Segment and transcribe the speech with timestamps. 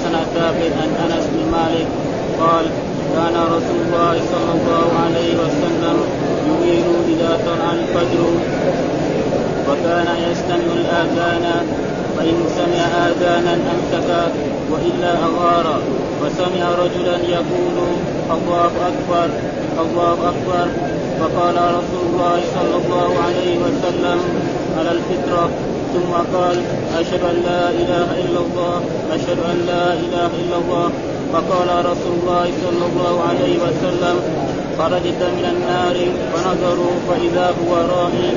[0.00, 1.86] حدثنا ثابت عن أنس بن مالك
[2.40, 2.64] قال
[3.16, 5.96] كان رسول الله صلى الله عليه وسلم
[6.48, 8.24] يغير إذا طلع الفجر
[9.68, 11.66] وكان يستمع الآذان
[12.16, 14.32] فإن سمع آذانا امسك
[14.70, 15.80] وإلا أغار
[16.22, 17.76] وسمع رجلا يقول
[18.30, 19.28] الله أكبر
[19.80, 20.66] الله أكبر
[21.20, 24.18] فقال رسول الله صلى الله عليه وسلم
[24.78, 25.50] على الفطرة
[25.94, 26.56] ثم قال
[27.00, 28.76] أشهد أن لا إله إلا الله
[29.16, 30.90] أشهد أن لا إله إلا الله.
[31.32, 34.16] فقال رسول الله صلى الله عليه وسلم
[34.78, 35.96] خرجت من النار
[36.32, 38.28] فنظروا فإذا هو رامي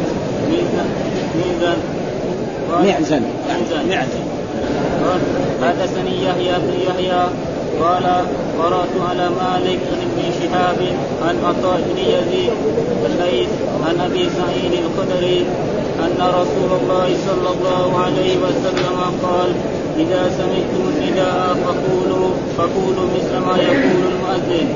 [1.35, 1.79] ميزان
[2.71, 4.25] معزن معزن معزن
[5.61, 7.23] حدثني يحيى بن يحيى.
[7.81, 8.05] قال
[8.59, 10.79] قرأت على مالك بن شهاب
[11.27, 12.53] عن عطاء بن يزيد
[13.05, 13.49] الليث
[13.87, 15.45] عن أبي سعيد الخدري.
[16.05, 19.49] أن رسول الله صلى الله عليه وسلم قال
[19.97, 24.67] إذا سمعتم النداء فقولوا فقولوا مثل ما يقول المؤذن.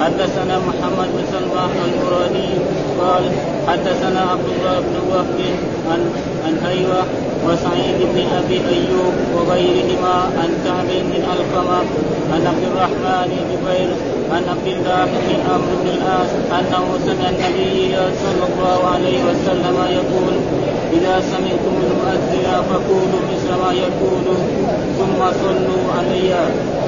[0.00, 2.50] حدثنا محمد بن سلمان المرادي
[3.00, 3.24] قال
[3.68, 5.40] حدثنا عبد الله بن وهب
[5.90, 6.00] عن
[6.44, 7.02] عن أيوه
[7.46, 11.80] وسعيد بن أبي أيوب وغيرهما عن كعب بن ألقمة
[12.32, 13.90] عن عبد الرحمن جبير
[14.32, 20.34] عن عبد الله بن عمرو بن العاص أنه سمع النبي صلى الله عليه وسلم يقول
[20.92, 24.26] إذا سمعتم المؤذن فقولوا مثل ما يقول
[24.98, 26.30] ثم صلوا علي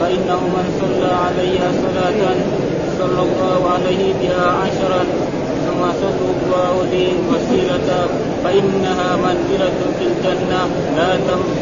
[0.00, 2.34] فإنه من صلى علي صلاة
[2.98, 5.02] صلى الله عليه بها عشرا
[5.66, 7.88] ثم صلوا الله لي وسيلة
[8.44, 10.60] فإنها منزلة في الجنة.
[10.96, 11.10] لا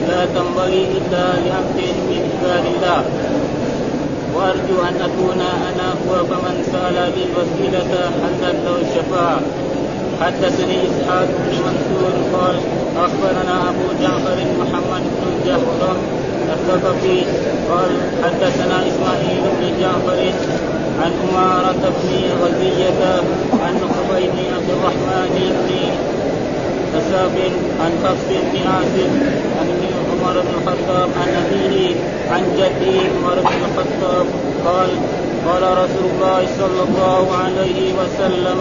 [0.08, 3.02] لا تنبغي إلا لعبد من عباد الله.
[4.34, 9.40] وأرجو أن أكون أنا هو فمن سأل لي الوسيلة حتى له الشفاعة.
[10.20, 12.56] حدثني إسحاق بن منصور قال
[12.96, 15.96] أخبرنا أبو جعفر محمد بن الجهضم
[16.52, 17.22] الثقفي
[17.70, 17.90] قال
[18.22, 20.18] حدثنا إسماعيل بن جعفر
[21.02, 22.10] عن أمارة بن
[22.42, 23.02] غزية
[23.64, 25.74] عن عبيد عبد الرحمن بن
[26.94, 27.36] كساب
[27.80, 29.12] عن حفص بن عاصم
[29.58, 29.68] عن
[30.10, 31.94] عمر بن الخطاب عن أبيه
[32.30, 34.26] عن جده عمر بن الخطاب.
[34.66, 34.88] قال
[35.46, 38.60] قال رسول الله صلى الله عليه وسلم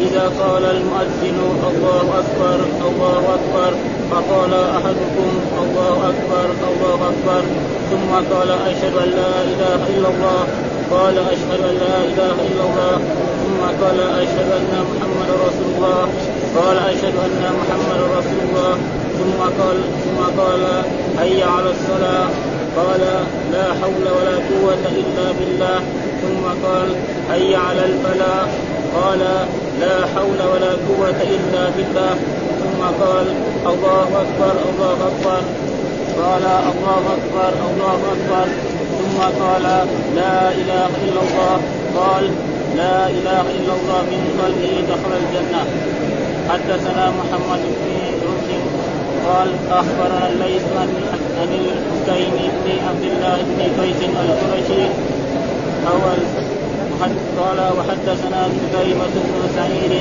[0.00, 1.38] إذا قال المؤذن
[1.70, 3.72] الله أكبر الله أكبر
[4.10, 5.30] فقال أحدكم
[5.62, 7.42] الله أكبر الله أكبر
[7.90, 10.46] ثم قال أشهد أن لا إله إلا الله.
[10.90, 12.96] قال أشهد أن لا إله إلا الله
[13.42, 16.02] ثم قال أشهد أن محمد رسول الله
[16.56, 18.74] قال أشهد أن محمد رسول الله
[19.18, 20.62] ثم قال ثم قال
[21.18, 22.28] حي على الصلاة
[22.76, 23.00] قال
[23.52, 25.78] لا حول ولا قوة إلا بالله
[26.22, 26.88] ثم قال
[27.30, 28.48] حي على الفلاح
[28.94, 29.18] قال
[29.80, 32.14] لا حول ولا قوة إلا بالله
[32.62, 33.26] ثم قال
[33.66, 35.40] الله أكبر الله أكبر
[36.22, 36.42] قال
[36.72, 38.75] الله أكبر الله أكبر.
[39.16, 39.62] ثم قال
[40.16, 41.56] لا إله إلا الله.
[41.96, 42.24] قال
[42.76, 45.62] لا إله إلا الله من قلبه دخل الجنة.
[46.50, 47.88] حدثنا محمد بن
[48.28, 48.62] رشد
[49.26, 54.84] قال أخبرنا الليث عن الحسين بن عبد الله بن قيس القرشي.
[55.92, 56.20] أول
[57.38, 59.92] قال وحدثنا قتيبة بن سعيد.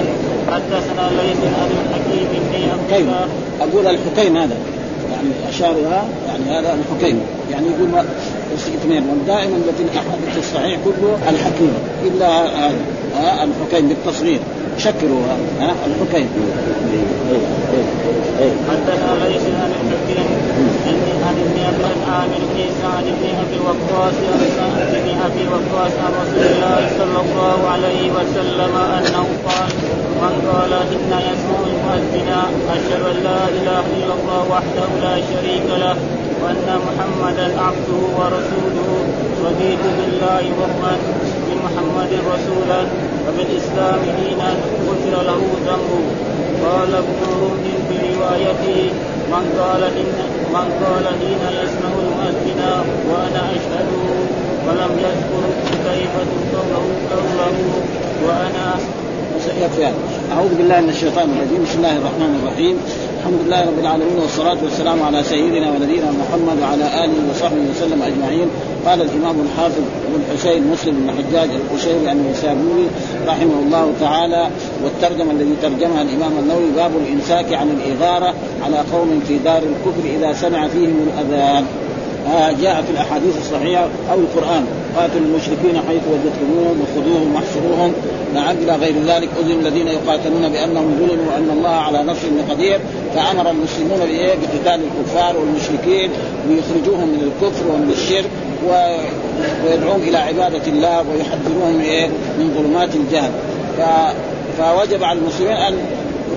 [0.51, 3.27] حدثنا ليث عن الحكيم بن عبد الله.
[3.61, 4.57] أقول الحكيم هذا.
[5.11, 5.75] يعني أشار
[6.27, 7.21] يعني هذا الحكيم.
[7.51, 7.89] يعني يقول
[8.55, 11.73] اثنين ودائما التي احاديث الصحيح كله الحكيم
[12.05, 12.29] إلا
[13.15, 14.39] هذا الحكيم بالتصغير.
[14.77, 15.21] شكروا
[15.59, 16.29] ها الحكيم.
[18.69, 20.27] حدثنا ليس عن الحكيم
[21.25, 24.13] عن ابن ابي عامر بن سعد بن أبي وقاص
[24.93, 29.69] بن أبي وقاص عن رسول الله صلى الله عليه وسلم أنه قال
[30.21, 32.29] من قال إن يسمع المؤذن
[32.75, 35.95] أشهد أن لا إله إلا الله وحده لا شريك له
[36.45, 38.89] وان محمدا عبده ورسوله
[39.45, 40.93] رضيت بالله ربا
[41.47, 42.81] بمحمد رسولا.
[43.25, 44.49] وبالإسلام دينا
[44.87, 46.03] غفر له ذنبه.
[46.65, 48.79] قال ابن رمح في روايته
[49.31, 50.17] من قال إن
[50.55, 52.61] من قال حين يسمع المؤذن
[53.09, 53.89] وأنا أشهد
[54.65, 55.43] ولم يذكر
[55.85, 56.13] كيف
[56.53, 57.57] قوله قوله
[58.25, 58.67] وأنا
[59.61, 59.91] يكفي
[60.33, 61.63] أعوذ بالله من الشيطان الرجيم.
[61.65, 62.75] بسم الله الرحمن الرحيم.
[63.25, 68.47] الحمد لله رب العالمين والصلاة والسلام على سيدنا ونبينا محمد وعلى آله وصحبه وسلم أجمعين.
[68.85, 72.87] قال الإمام الحافظ أبو الحسين مسلم بن حجاج القشيري النسابوري
[73.27, 74.47] رحمه الله تعالى
[74.83, 78.33] والترجمة الذي ترجمها الإمام النووي باب الإمساك عن الإغارة
[78.65, 81.65] على قوم في دار الكفر إذا سمع فيهم الأذان.
[82.27, 84.65] آه جاء في الأحاديث الصحيحة أو القرآن.
[84.97, 87.93] قاتلوا المشركين حيث وجدتموهم وخذوهم واحصروهم.
[88.35, 92.79] إلى غير ذلك أذن الذين يقاتلون بأنهم ظلموا وأن الله على نصرهم قدير.
[93.15, 96.11] فأمر المسلمون بقتال الكفار والمشركين
[96.49, 98.29] ليخرجوهم من الكفر ومن الشرك
[99.65, 101.75] ويدعوهم إلى عبادة الله ويحذروهم
[102.39, 103.31] من ظلمات الجهل.
[104.57, 105.77] فوجب على المسلمين أن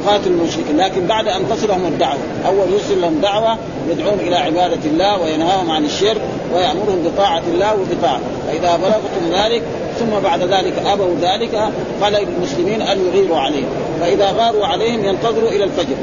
[0.01, 0.77] يقاتلوا المشركين.
[0.77, 3.59] لكن بعد أن تصلهم الدعوة أول يرسل لهم دعوة
[3.91, 6.21] يدعوهم إلى عبادة الله وينهاهم عن الشرك
[6.55, 9.63] ويأمرهم بطاعة الله وبطاعه فإذا بلغتم ذلك
[9.99, 11.55] ثم بعد ذلك أبوا ذلك
[12.03, 13.69] قال للمسلمين أن يغيروا عليهم.
[14.01, 15.97] فإذا غاروا عليهم ينتظروا إلى الفجر.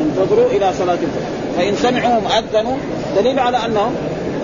[0.00, 1.44] ينتظروا إلى صلاة الفجر.
[1.56, 2.76] فإن سمعوهم أذنوا
[3.16, 3.94] دليل على أنهم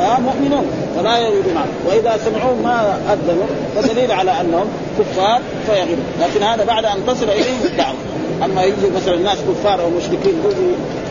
[0.00, 0.66] مؤمنون
[0.96, 4.66] فلا يغيرون عنه وإذا سمعوهم ما أذنوا فدليل على أنهم
[4.98, 7.96] كفار فيغيرون لكن هذا بعد أن تصل إليهم الدعوة.
[8.44, 10.42] أما يجي مثلا الناس كفار أو مشركين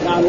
[0.06, 0.26] يعني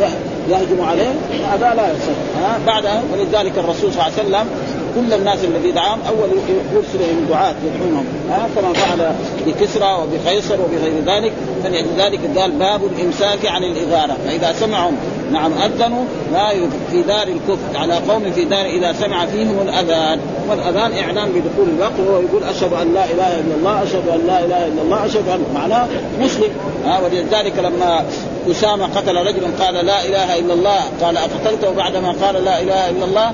[0.51, 1.09] يهجموا عليه
[1.53, 4.47] هذا لا يصح ها بعد ولذلك الرسول صلى الله عليه وسلم
[4.95, 6.29] كل الناس الذي دعاهم أول
[6.75, 8.07] يرسل اليهم دعاة يدعونهم.
[8.31, 9.13] ها كما فعل
[9.47, 11.33] بكسرى وبقيصر وبغير ذلك.
[11.65, 14.17] فلذلك قال باب الإمساك عن الإغارة.
[14.27, 14.97] فإذا سمعهم
[15.33, 16.51] نعم أذنوا لا
[16.91, 17.79] في دار الكفر.
[17.79, 20.21] على قوم في دار إذا سمع فيهم الأذان.
[20.51, 24.45] والأذان إعلان بدخول الوقت وهو يقول أشهد أن لا إله إلا الله أشهد أن لا
[24.45, 25.87] إله إلا الله أشهد أن معناه
[26.21, 26.51] مسلم.
[26.87, 28.05] ها ولذلك لما
[28.51, 33.05] أسامة قتل رجلا قال لا إله إلا الله قال أقتلته بعدما قال لا إله إلا
[33.05, 33.33] الله.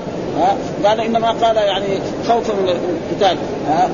[0.85, 3.37] قال إنما قال يعني خوفا من القتال.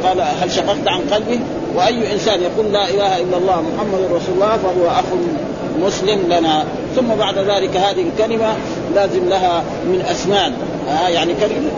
[0.04, 1.40] قال هل شققت عن قلبه
[1.76, 5.06] وأي إنسان يقول لا إله إلا الله محمد رسول الله فهو أخ
[5.82, 6.66] مسلم لنا.
[6.96, 8.54] ثم بعد ذلك هذه الكلمة
[8.96, 10.54] لازم لها من أسنان.
[10.90, 11.34] آه يعني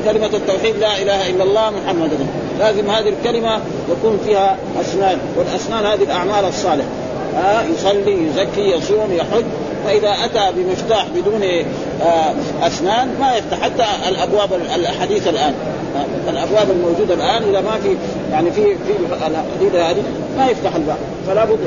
[0.06, 2.12] كلمة التوحيد لا إله إلا الله محمد
[2.60, 3.60] لازم هذه الكلمة
[3.92, 5.18] يكون فيها أسنان.
[5.38, 6.88] والأسنان هذه الأعمال الصالحة.
[7.38, 9.46] آه يصلي يزكي يصوم يحج.
[9.86, 13.62] فإذا أتى بمفتاح بدون آه أسنان ما يفتح.
[13.62, 15.54] حتى الأبواب الحديثة الآن
[15.96, 17.96] آه الأبواب الموجودة الآن إذا ما في
[18.32, 18.92] يعني في في
[19.28, 20.04] الحديثة هذه
[20.38, 20.98] ما يفتح الباب.
[21.28, 21.60] فلا بد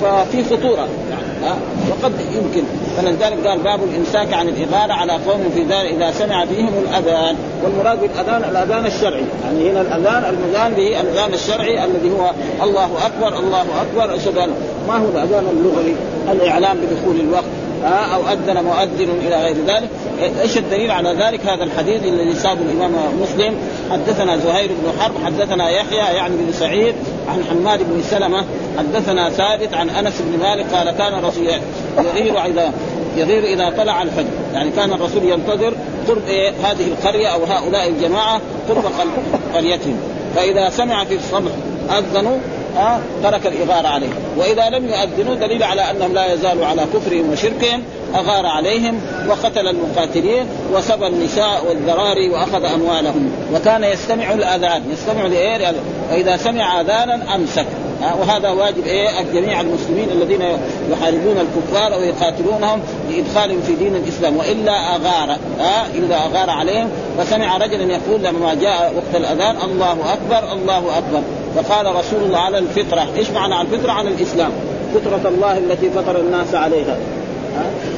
[0.00, 0.88] ففي خطورة.
[1.10, 1.54] يعني
[1.90, 2.62] وقد يمكن.
[2.96, 7.36] فلذلك قال باب الإمساك عن الإغارة على قوم في دار إذا سمع فيهم الأذان.
[7.64, 9.24] والمراد بالأذان الأذان الشرعي.
[9.44, 12.30] يعني هنا الأذان المذان به الأذان الشرعي الذي هو
[12.62, 14.16] الله أكبر الله أكبر.
[14.16, 14.38] أشهد
[14.88, 15.94] ما هو الأذان اللغوي؟
[16.32, 17.44] الإعلام بدخول الوقت.
[17.84, 19.88] أو أذن مؤذن إلى غير ذلك.
[20.42, 22.92] إيش الدليل على ذلك؟ هذا الحديث الذي سابه الإمام
[23.22, 23.54] مسلم.
[23.90, 26.94] حدثنا زهير بن حرب حدثنا يحيى يعني بن سعيد
[27.28, 28.44] عن حماد بن سلمة
[28.78, 31.46] حدثنا ثابت عن أنس بن مالك قال كان الرسول
[31.98, 32.72] يغير اذا
[33.16, 34.30] يغير إذا طلع الفجر.
[34.54, 35.74] يعني كان الرسول ينتظر
[36.08, 38.84] قرب إيه؟ هذه القرية أو هؤلاء الجماعة قرب
[39.54, 39.96] قريتهم.
[40.36, 41.50] فإذا سمع في الصبح
[41.98, 42.38] أذنوا
[42.76, 47.82] آه ترك الإغارة عليه وإذا لم يؤذنوا دليل على أنهم لا يزالوا على كفرهم وشركهم
[48.14, 53.32] أغار عليهم وقتل المقاتلين وسبى النساء والذراري وأخذ أموالهم.
[53.54, 54.82] وكان يستمع الأذان.
[54.92, 55.72] يستمع لإيه؟
[56.10, 57.66] فإذا سمع أذانا أمسك.
[58.20, 60.42] وهذا واجب إيه؟ جميع المسلمين الذين
[60.92, 62.80] يحاربون الكفار ويقاتلونهم
[63.10, 64.36] لادخالهم في دين الإسلام.
[64.36, 65.36] وإلا أغار.
[65.58, 66.88] ها اذا أغار عليهم.
[67.18, 71.22] فسمع رجلا يقول لما جاء وقت الأذان الله أكبر الله أكبر.
[71.56, 74.50] فقال رسول الله على الفطرة إيش معنى على الفطرة؟ على الإسلام.
[74.94, 76.96] فطرة الله التي فطر الناس عليها.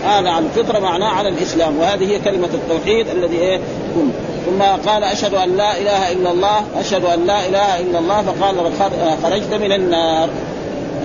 [0.04, 3.60] هذا على الفطرة معناه على الإسلام وهذه هي كلمة التوحيد الذي إيه؟
[3.94, 4.08] كن
[4.46, 8.56] ثم قال أشهد أن لا إله إلا الله أشهد أن لا إله إلا الله فقال
[9.22, 10.28] خرجت من النار.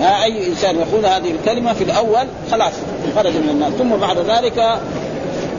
[0.00, 2.72] أي إنسان يقول هذه الكلمة في الأول خلاص
[3.16, 3.70] خرج من النار.
[3.70, 4.58] ثم بعد ذلك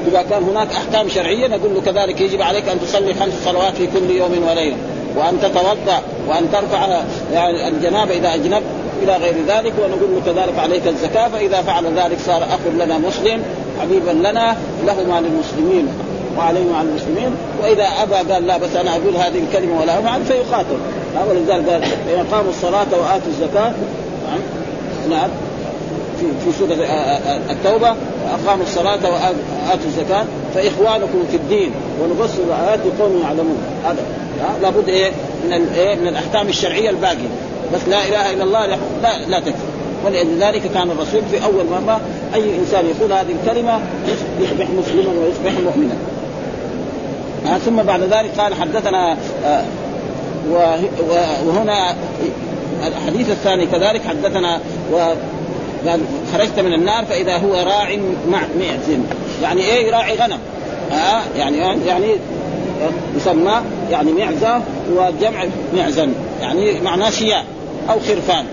[0.07, 3.87] إذا كان هناك أحكام شرعية نقول له كذلك يجب عليك أن تصلي خمس صلوات في
[3.87, 4.77] كل يوم وليلة.
[5.15, 6.87] وأن تتوضأ وأن ترفع
[7.33, 8.63] يعني الجنابه إذا أجنبت
[9.03, 13.43] إلى غير ذلك ونقول له كذلك عليك الزكاة فإذا فعل ذلك صار أخ لنا مسلم
[13.81, 15.87] حبيبا لنا له ما للمسلمين
[16.37, 20.77] وعليهم على المسلمين وإذا أبى قال لا بس أنا أقول هذه الكلمة ولا افعل فيقاتل.
[21.29, 23.73] ولذلك قال فان قاموا الصلاة وآتوا الزكاة
[25.09, 25.29] نعم.
[26.45, 26.73] في سورة
[27.49, 27.95] التوبة
[28.45, 30.25] أقاموا الصلاة واتوا الزكاة.
[30.55, 33.57] فإخوانكم في الدين ونفسر الايات لقوم يعلمون.
[33.85, 33.97] هذا
[34.61, 35.11] لابد إيه؟
[35.45, 37.29] من الايه من الأحكام الشرعية الباقية.
[37.73, 38.77] بس لا إله إلا الله لا
[39.27, 39.73] لا تكفي
[40.05, 42.01] ولذلك كان الرسول في أول مره
[42.33, 43.79] أي إنسان يقول هذه الكلمة
[44.39, 45.95] يصبح مسلما ويصبح مؤمنا.
[47.65, 49.63] ثم بعد ذلك قال حدثنا آه
[51.47, 51.95] وهنا
[52.87, 54.59] الحديث الثاني كذلك حدثنا
[55.87, 55.99] قال
[56.33, 57.97] خرجت من النار فإذا هو راع
[58.31, 58.97] مع معز
[59.43, 60.39] يعني إيه راعي غنم؟
[60.91, 62.15] آه يعني يعني
[63.15, 63.61] يسمى
[63.91, 64.61] يعني معزه
[64.91, 67.45] وجمع معزن يعني معناه شياء
[67.89, 68.45] أو خرفان.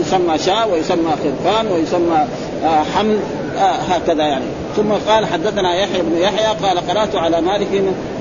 [0.00, 2.26] يسمى شاء ويسمى خرفان ويسمى
[2.94, 3.18] حمل
[3.90, 4.44] هكذا يعني.
[4.76, 7.68] ثم قال حدثنا يحيى بن يحيى قال قرأت على مالك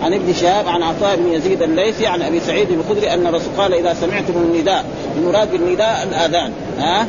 [0.04, 3.74] عن ابن شهاب عن عطاء بن يزيد الليثي عن أبي سعيد الخدري أن الرسول قال
[3.74, 4.86] إذا سمعتم النداء
[5.18, 7.08] المراد بالنداء الآذان ها؟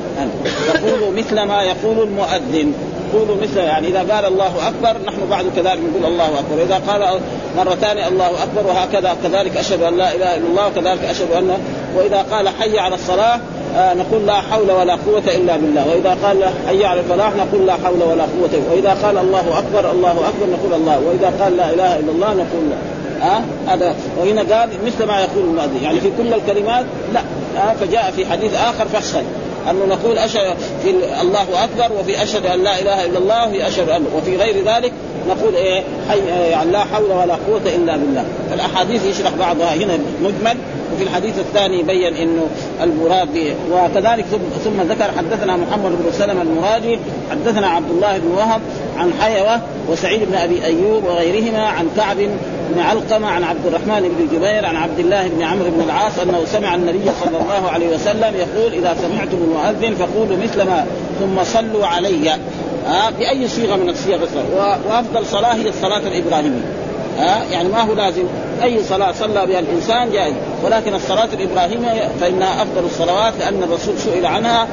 [0.75, 2.75] تقولوا مثل ما يقول المؤذن.
[3.15, 6.59] نقول مثل يعني إذا قال الله أكبر نحن بعد كذلك نقول الله أكبر.
[6.59, 7.21] واذا قال
[7.57, 11.59] مرتان الله أكبر وهكذا كذلك أشهد أن لا إله إلا الله وكذلك أشهد أن
[11.97, 13.41] وإذا قال حي على الصلاة
[13.77, 15.87] آه نقول لا حول ولا قوة إلا بالله.
[15.89, 20.11] وإذا قال حي على الفلاح نقول لا حول ولا قوة وإذا قال الله أكبر الله
[20.11, 21.01] أكبر نقول الله.
[21.01, 22.77] وإذا قال لا إله إلا الله نقول لا.
[23.27, 26.85] أه؟ هذا وهنا قال مثل ما يقول المؤذن يعني في كل الكلمات
[27.15, 27.21] لا.
[27.57, 29.23] أه؟ فجاء في حديث آخر فصل
[29.71, 30.91] أنه نقول أشهد في
[31.23, 34.93] الله أكبر وفي أشهد أن لا إله إلا الله وفي أشهد ان وفي غير ذلك
[35.29, 36.19] نقول إيه؟ حي
[36.51, 38.25] يعني لا حول ولا قوة إلا بالله.
[38.51, 40.57] فالأحاديث يشرح بعضها هنا مجمل.
[41.01, 42.47] وفي الحديث الثاني بين إنه
[42.83, 44.25] المراد به وكذلك
[44.65, 46.99] ثم ذكر حدثنا محمد بن سلمة المرادي
[47.31, 48.61] حدثنا عبد الله بن وهب
[48.99, 52.17] عن حيوة وسعيد بن أبي أيوب وغيرهما عن كعب
[52.71, 56.45] بن علقمة عن عبد الرحمن بن جبير عن عبد الله بن عمرو بن العاص أنه
[56.45, 60.87] سمع النبي صلى الله عليه وسلم يقول إذا سمعتم المؤذن فقولوا مثل ما
[61.21, 62.31] ثم صلوا علي.
[62.87, 64.19] آه بأي صيغة من الصيغ
[64.89, 66.90] وأفضل صلاة هي الصلاة الإبراهيمية.
[67.19, 68.25] ها؟ يعني ما هو لازم.
[68.63, 70.35] أي صلاة صلى بها الإنسان جائز.
[70.65, 74.67] ولكن الصلاة الإبراهيمية فإنها أفضل الصلوات لأن الرسول سئل عنها.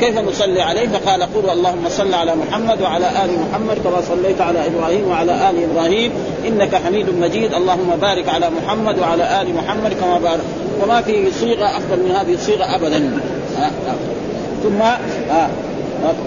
[0.00, 4.66] كيف نصلي عليه؟ فقال قولوا اللهم صل على محمد وعلى آل محمد كما صليت على
[4.66, 6.12] إبراهيم وعلى آل إبراهيم.
[6.46, 7.54] إنك حميد مجيد.
[7.54, 10.44] اللهم بارك على محمد وعلى آل محمد كما بارك.
[10.82, 13.20] وما في صيغة أفضل من هذه الصيغة ابدا.
[14.62, 14.78] ثم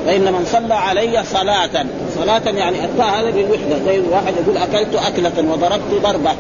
[0.06, 1.86] فإن من صلى علي صلاة.
[2.16, 3.86] صلاة يعني التاء هذا بالوحدة.
[3.86, 6.32] زي واحد يقول أكلت أكلة وضربت ضربة.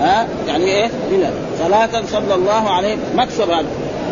[0.00, 2.96] ها؟ يعني إيه؟ بلا صلاة صلى الله عليه.
[3.16, 3.66] مكسب هذا.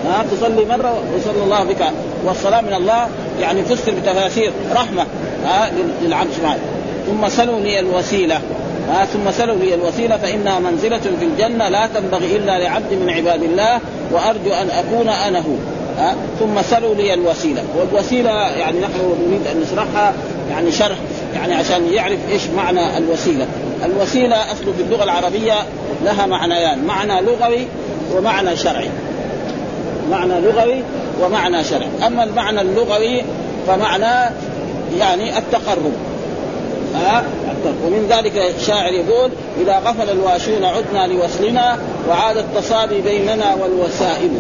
[0.07, 1.85] ها؟ تصلي مرة وصلى الله بك.
[2.25, 3.09] والصلاة من الله.
[3.41, 5.07] يعني فسر بتفاسير رحمة.
[5.45, 5.71] ها؟
[6.03, 6.61] للعبد سبحانه
[7.07, 8.41] ثم سلوا لي الوسيلة.
[8.89, 10.17] ها؟ ثم سلوا لي الوسيلة.
[10.17, 11.69] فإنها منزلة في الجنة.
[11.69, 13.81] لا تنبغي إلا لعبد من عباد الله.
[14.13, 15.55] وأرجو أن أكون أنا هو.
[15.99, 17.63] ها؟ ثم سلوا لي الوسيلة.
[17.79, 20.15] والوسيلة يعني نحن نريد أن نشرحها.
[20.51, 20.97] يعني شرح
[21.35, 23.47] يعني عشان يعرف إيش معنى الوسيلة.
[23.85, 25.55] الوسيلة اصله في اللغة العربية
[26.05, 27.67] لها معنيان معنى لغوي
[28.17, 28.91] ومعنى شرعي.
[30.11, 30.83] معنى لغوي
[31.23, 32.07] ومعنى شرعي.
[32.07, 33.23] أما المعنى اللغوي
[33.67, 34.31] فمعنى
[34.99, 35.93] يعني التقرب.
[36.95, 37.25] ها؟
[37.87, 39.31] ومن ذلك الشاعر يقول
[39.63, 41.79] إذا غفل الواشون عدنا لوصلنا
[42.09, 44.31] وعاد التصابي بيننا والوسائل.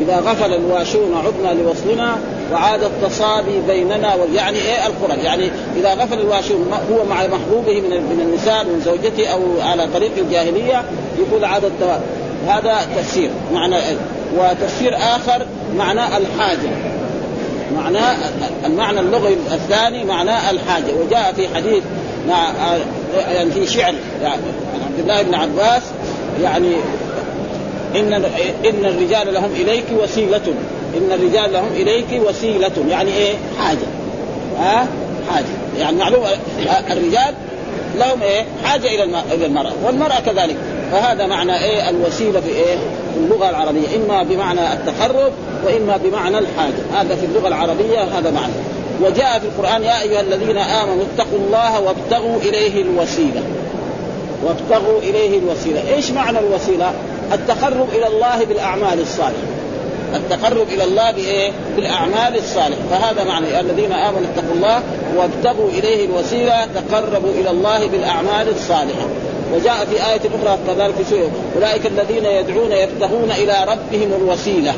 [0.00, 2.16] إذا غفل الواشون عدنا لوصلنا
[2.52, 5.22] وعاد التصابي بيننا يعني إيه القرى.
[5.22, 10.10] يعني إذا غفل الواشون هو مع محبوبه من من النساء من زوجته أو على طريق
[10.18, 10.82] الجاهلية
[11.18, 12.04] يقول عاد التوابي
[12.46, 13.96] هذا تفسير معنى إيه؟
[14.36, 16.70] وتفسير آخر معنى الحاجة.
[17.76, 17.98] معنى
[18.66, 20.92] المعنى اللغوي الثاني معنى الحاجة.
[21.00, 21.82] وجاء في حديث
[22.28, 22.48] مع
[23.32, 24.42] يعني في شعر يعني
[24.84, 25.82] عبد الله بن عباس
[26.42, 26.76] يعني
[27.96, 28.12] ان
[28.64, 30.54] إن الرجال لهم إليك وسيلة.
[30.96, 32.72] إن الرجال لهم إليك وسيلة.
[32.88, 33.86] يعني إيه؟ حاجة.
[34.58, 34.86] ها؟ أه؟
[35.32, 35.46] حاجة.
[35.78, 36.28] يعني معلومه
[36.90, 37.34] الرجال
[37.98, 39.72] لهم إيه؟ حاجة إلى إلى المرأة.
[39.84, 40.56] والمرأة كذلك.
[40.92, 42.76] فهذا معنى إيه؟ الوسيلة في إيه؟
[43.14, 43.96] في اللغة العربية.
[43.96, 45.32] إما بمعنى التقرب
[45.64, 47.00] وإما بمعنى الحاجة.
[47.00, 48.52] هذا في اللغة العربية هذا معنى.
[49.02, 53.42] وجاء في القرآن يا أيها الذين آمنوا اتقوا الله وابتغوا إليه الوسيلة.
[54.44, 56.92] وابتغوا إليه الوسيلة، إيش معنى الوسيلة؟
[57.32, 59.57] التقرب إلى الله بالأعمال الصالحة.
[60.14, 64.82] التقرب إلى الله بإيه؟ بالأعمال الصالحة، فهذا معنى الذين آمنوا اتقوا الله
[65.16, 69.06] وابتغوا إليه الوسيلة تقربوا إلى الله بالأعمال الصالحة.
[69.54, 74.74] وجاء في آية أخرى كذلك في سورة أولئك الذين يدعون يبتغون إلى ربهم الوسيلة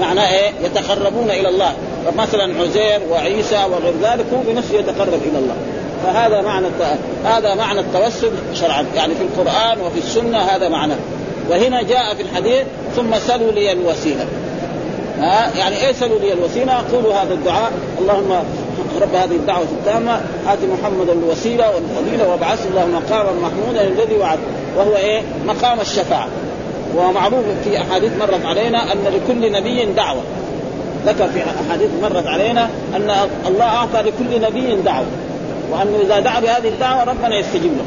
[0.00, 1.72] معنى إيه؟ يتقربون إلى الله
[2.06, 5.56] فمثلا عزير وعيسى وغير ذلك هو بنفسه يتقرب إلى الله
[6.04, 6.66] فهذا معنى
[7.24, 10.96] هذا معنى التوسل شرعا يعني في القرآن وفي السنة هذا معناه
[11.50, 12.62] وهنا جاء في الحديث
[12.96, 14.26] ثم سلوا لي الوسيلة.
[15.18, 17.72] ها؟ يعني إيه سلوا لي الوسيلة؟ قولوا هذا الدعاء.
[18.00, 18.32] اللهم
[19.02, 20.20] رب هذه الدعوة التامة.
[20.48, 24.38] آت محمدا الوسيلة والفضيلة وابعثه الله مقاما محمودا الذي وعد.
[24.76, 26.28] وهو إيه؟ مقام الشفاعة.
[26.96, 30.22] ومعروف في أحاديث مرت علينا أن لكل نبي دعوة.
[31.06, 33.10] ذكر في أحاديث مرت علينا أن
[33.46, 35.06] الله أعطى لكل نبي دعوة.
[35.70, 37.84] وانه إذا دعا بهذه الدعوة ربنا يستجيب له.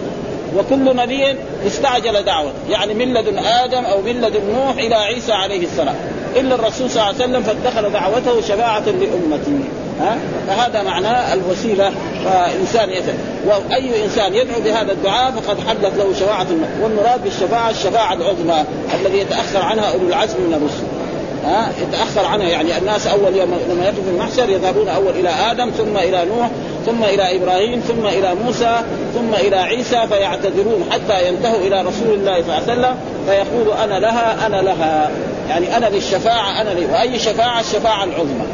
[0.57, 1.35] وكل نبي
[1.67, 2.51] استعجل دعوة.
[2.69, 5.95] يعني من لدن آدم أو من لدن نوح إلى عيسى عليه السلام.
[6.35, 9.59] إلا الرسول صلى الله عليه وسلم فاتخذ دعوته شفاعة لأمته
[9.99, 10.17] ها؟
[10.47, 11.91] فهذا معناه الوسيلة
[12.25, 13.13] فإنسان يتل
[13.45, 16.47] وأي إنسان يدعو بهذا الدعاء فقد حدث له شفاعة.
[16.81, 21.02] والمراد بالشفاعة الشفاعة العظمى الذي يتأخر عنها أولو العزم من الرسل.
[21.45, 22.47] ها يتأخر عنها.
[22.47, 26.49] يعني الناس أول يوم لما يقف المحشر يذهبون أول إلى آدم ثم إلى نوح
[26.85, 28.81] ثم إلى إبراهيم ثم إلى موسى
[29.13, 32.95] ثم إلى عيسى فيعتذرون حتى ينتهوا إلى رسول الله صلى الله عليه وسلم.
[33.27, 35.11] فيقول أنا لها أنا لها.
[35.49, 36.85] يعني أنا للشفاعة أنا لي.
[36.85, 38.45] وأي شفاعة؟ الشفاعة العظمى.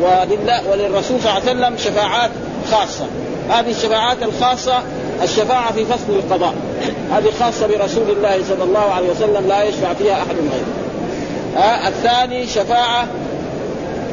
[0.00, 2.30] ولله وللرسول صلى الله عليه وسلم شفاعات
[2.70, 3.06] خاصة.
[3.50, 4.82] هذه الشفاعات الخاصة
[5.22, 6.54] الشفاعة في فصل القضاء.
[7.12, 10.85] هذه خاصة برسول الله صلى الله عليه وسلم لا يشفع فيها أحد غيره.
[11.56, 13.08] ها الثاني شفاعة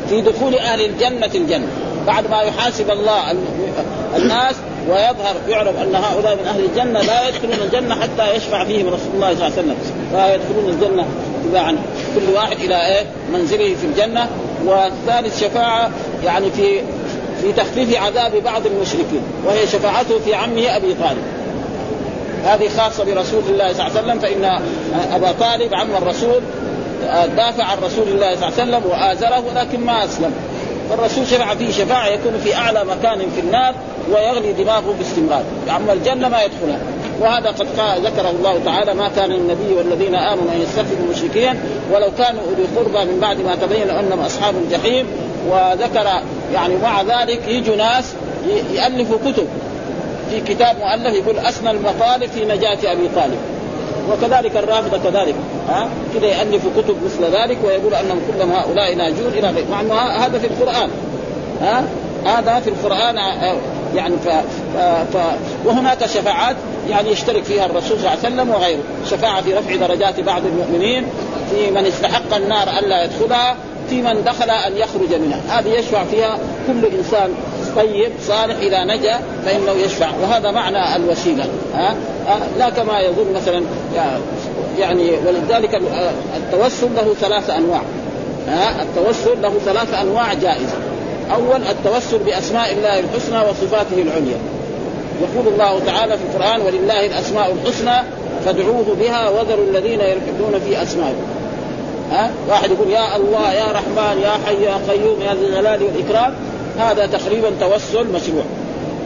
[0.10, 1.68] في دخول أهل الجنة الجنة.
[2.08, 3.32] بعد ما يحاسب الله
[4.16, 4.56] الناس
[4.90, 9.34] ويظهر يعرف أن هؤلاء من أهل الجنة لا يدخلون الجنة حتى يشفع فيهم رسول الله
[9.34, 9.76] صلى الله عليه وسلم.
[10.12, 11.06] فلا يدخلون الجنة
[11.50, 11.78] تباعا
[12.16, 14.28] كل واحد إلى إيه؟ منزله في الجنة.
[14.66, 15.92] والثالث شفاعة
[16.24, 16.82] يعني في
[17.42, 21.24] في تخفيف عذاب بعض المشركين وهي شفاعته في عمه أبي طالب.
[22.44, 24.62] هذه خاصة برسول الله صلى الله عليه وسلم فإن
[25.14, 26.42] أبا طالب عم الرسول
[27.38, 30.34] دافع عن رسول الله صلى الله عليه وسلم وآزره ولكن ما أسلم.
[30.90, 33.76] فالرسول شفع فيه شفاعة يكون في أعلى مكان في النار
[34.12, 35.44] ويغلي دماغه باستمرار.
[35.76, 36.80] أما الجنة ما يدخلها.
[37.20, 37.68] وهذا قد
[38.06, 41.60] ذكره الله تعالى ما كان النبي والذين آمنوا أن يستغفروا المشركين
[41.92, 45.08] ولو كانوا أولي قربى من بعد ما تبين أنهم أصحاب الجحيم.
[45.50, 46.10] وذكر
[46.54, 48.14] يعني مع ذلك يجوا ناس
[48.74, 49.48] يألفوا كتب.
[50.30, 53.38] في كتاب مؤلف يقول أسنى المطالب في نجاة أبي طالب.
[54.12, 55.36] وكذلك الرافضة كذلك
[55.70, 59.94] ها؟ كذا يالفوا كتب مثل ذلك ويقول أنهم كلهم هؤلاء ناجون إلى غير مع إنه
[59.96, 60.90] هذا في القرآن
[61.62, 61.84] ها؟
[62.26, 63.56] هذا في القرآن آه،
[63.96, 64.30] يعني ف...
[65.14, 65.18] ف...
[65.66, 66.56] وهناك شفاعات
[66.90, 71.06] يعني يشترك فيها الرسول صلى الله عليه وسلم وغيره شفاعة في رفع درجات بعض المؤمنين
[71.52, 73.56] في من استحق النار ألا يدخلها
[73.90, 77.30] في من دخل أن يخرج منها هذه يشفع فيها كل إنسان
[77.76, 80.10] طيب صالح إذا نجا فإنه يشفع.
[80.22, 81.96] وهذا معنى الوسيلة ها؟
[82.60, 83.62] لا كما يظن مثلا
[84.80, 85.82] يعني ولذلك
[86.38, 87.82] التوسل له ثلاث أنواع
[88.48, 90.78] ها؟ التوسل له ثلاث أنواع جائزة.
[91.32, 94.38] أول التوسل بأسماء الله الحسنى وصفاته العليا.
[95.22, 98.04] يقول الله تعالى في القرآن ولله الأسماء الحسنى
[98.46, 101.16] فادعوه بها وذروا الذين يلحدون في أسمائه.
[102.12, 106.34] ها؟ واحد يقول يا الله يا رحمن يا حي يا قيوم يا ذي الجلال والإكرام.
[106.80, 108.44] هذا تقريبا توسل مشروع.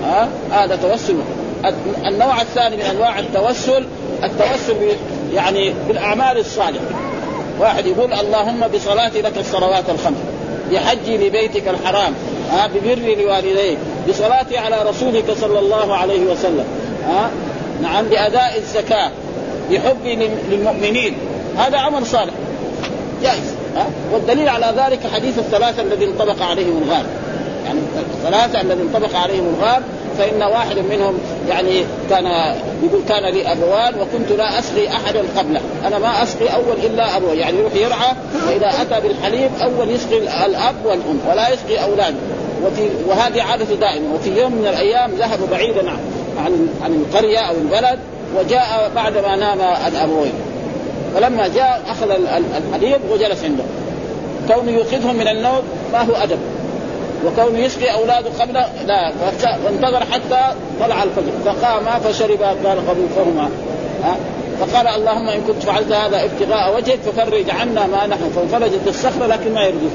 [0.04, 1.16] ها؟ هذا توسل.
[2.08, 3.86] النوع الثاني من أنواع التوسل
[4.24, 4.76] التوسل
[5.34, 6.86] يعني بالأعمال الصالحة.
[7.60, 10.18] واحد يقول اللهم بصلاتي لك الصلوات الخمس
[10.72, 12.14] بحجي لبيتك الحرام
[12.52, 13.78] ها؟ ببري لوالديك
[14.10, 16.66] بصلاتي على رسولك صلى الله عليه وسلم
[17.08, 17.30] ها؟
[17.82, 19.12] نعم بأداء الزكاة
[19.72, 21.14] بحبي للمؤمنين.
[21.58, 22.34] هذا عمل صالح.
[23.24, 23.54] جائز.
[23.76, 27.06] ها؟ والدليل على ذلك حديث الثلاثة الذي انطبق عليهم الغار
[27.68, 27.80] يعني
[28.14, 29.82] الثلاثة الذي انطبق عليهم الغار
[30.18, 31.18] فإن واحد منهم
[31.50, 32.26] يعني كان
[32.84, 35.62] يقول كان لي أبوان وكنت لا أسقي أحدا قبله.
[35.88, 38.14] أنا ما أسقي أول إلا أبوه يعني يروح يرعى
[38.48, 42.18] وإذا أتى بالحليب أول يسقي الأب والأم ولا يسقي أولاده
[42.66, 45.90] وفي وهذه عادته دائما وفي يوم من الأيام ذهبوا بعيدا
[46.38, 48.00] عن عن القرية أو البلد
[48.38, 50.34] وجاء بعدما نام الأبوين.
[51.16, 53.64] فلما جاء أخذ الحليب وجلس عنده.
[54.48, 55.62] كونه يوقظهم من النوم
[55.94, 56.40] ما هو أدب.
[57.28, 58.54] وكونه يسقي أولاده قبل
[58.88, 59.12] لا
[59.66, 61.32] وانتظر حتى طلع الفجر.
[61.46, 63.50] فقام فشرب قال غضوفهما
[64.60, 68.30] فقال اللهم إن كنت فعلت هذا ابتغاء وجهك ففرج عنا ما نحن.
[68.36, 69.92] فانفرجت الصخرة لكن ما يرجف.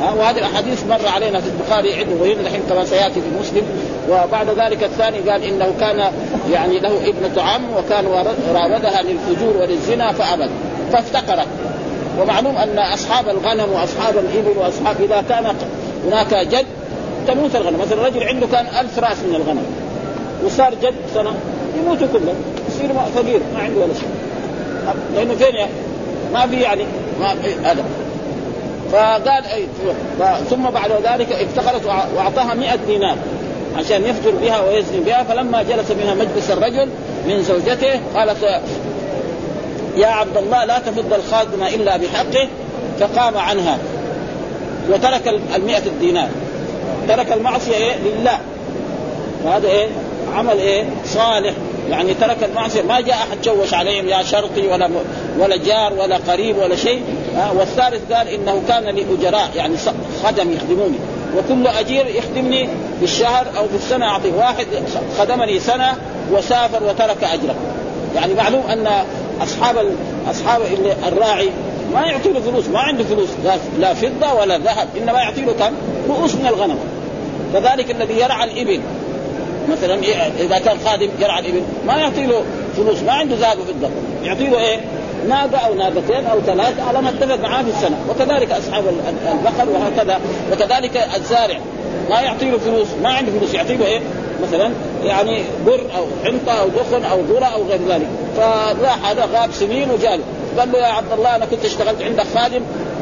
[0.00, 3.62] ها؟ وهذه الأحاديث مر علينا في البخاري عده وهنا الحين كما سيأتي في مسلم.
[4.10, 6.12] وبعد ذلك الثاني قال إنه كان
[6.52, 8.04] يعني له ابنة عم وكان
[8.54, 10.50] راودها للفجور وللزنا فأبد.
[10.92, 11.48] فافتقرت.
[12.20, 15.54] ومعلوم أن أصحاب الغنم وأصحاب الإبل واصحاب إذا كان
[16.06, 16.66] هناك جد
[17.26, 17.80] تموت الغنم.
[17.80, 19.66] مثلا رجل عنده كان ألف راس من الغنم
[20.44, 21.34] وصار جد سنة
[21.78, 22.36] يموتوا كلهم
[22.68, 24.08] يصير فقير ما عنده ولا شيء.
[25.14, 25.66] لأنه فين
[26.32, 26.84] ما في يعني
[27.20, 27.34] ما
[27.64, 27.84] هذا
[28.92, 29.66] فقال أي
[30.50, 33.16] ثم بعد ذلك افتقرت وأعطاها 100 دينار
[33.76, 35.22] عشان يفجر بها ويزني بها.
[35.22, 36.88] فلما جلس منها مجلس الرجل
[37.26, 38.42] من زوجته قالت
[39.96, 42.48] يا عبد الله لا تفض الخادم إلا بحقه
[43.00, 43.78] فقام عنها.
[44.88, 46.28] وترك المئة الدينار.
[47.08, 48.38] ترك المعصية إيه؟ لله.
[49.44, 49.88] وهذا إيه؟
[50.34, 51.54] عمل إيه؟ صالح.
[51.90, 52.82] يعني ترك المعصية.
[52.82, 54.90] ما جاء أحد شوش عليهم يا شرقي ولا
[55.38, 57.02] ولا جار ولا قريب ولا شيء.
[57.54, 59.74] والثالث قال إنه كان لي أجراء يعني
[60.24, 60.98] خدم يخدموني.
[61.36, 62.68] وكل أجير يخدمني
[63.00, 64.32] بالشهر أو في السنة أعطيه.
[64.32, 64.66] واحد
[65.18, 65.94] خدمني سنة
[66.32, 67.54] وسافر وترك أجره.
[68.14, 68.88] يعني معلوم أن
[69.42, 69.76] أصحاب
[70.30, 70.60] أصحاب
[71.08, 71.50] الراعي
[71.94, 73.28] ما يعطي له فلوس ما عنده فلوس
[73.78, 75.72] لا فضة ولا ذهب إنما يعطي له كم؟
[76.08, 76.78] رؤوس من الغنم
[77.52, 78.80] كذلك الذي يرعى الإبل
[79.72, 79.98] مثلا
[80.40, 82.42] إذا كان خادم يرعى الإبل ما يعطي له
[82.76, 83.88] فلوس ما عنده ذهب وفضة
[84.24, 84.80] يعطي له إيه؟
[85.28, 88.84] ناقة أو ناقتين أو ثلاث على ما اتفق معاه في السنة وكذلك أصحاب
[89.32, 90.20] البقر وهكذا
[90.52, 91.58] وكذلك الزارع
[92.10, 94.00] ما يعطي له فلوس ما عنده فلوس يعطي له إيه؟
[94.42, 94.70] مثلا
[95.04, 98.06] يعني بر أو حنطة أو دخن أو ذرة أو غير ذلك.
[98.36, 100.22] فراح هذا غاب سنين وجاله
[100.58, 102.60] قال له يا عبد الله أنا كنت اشتغلت عندك خادم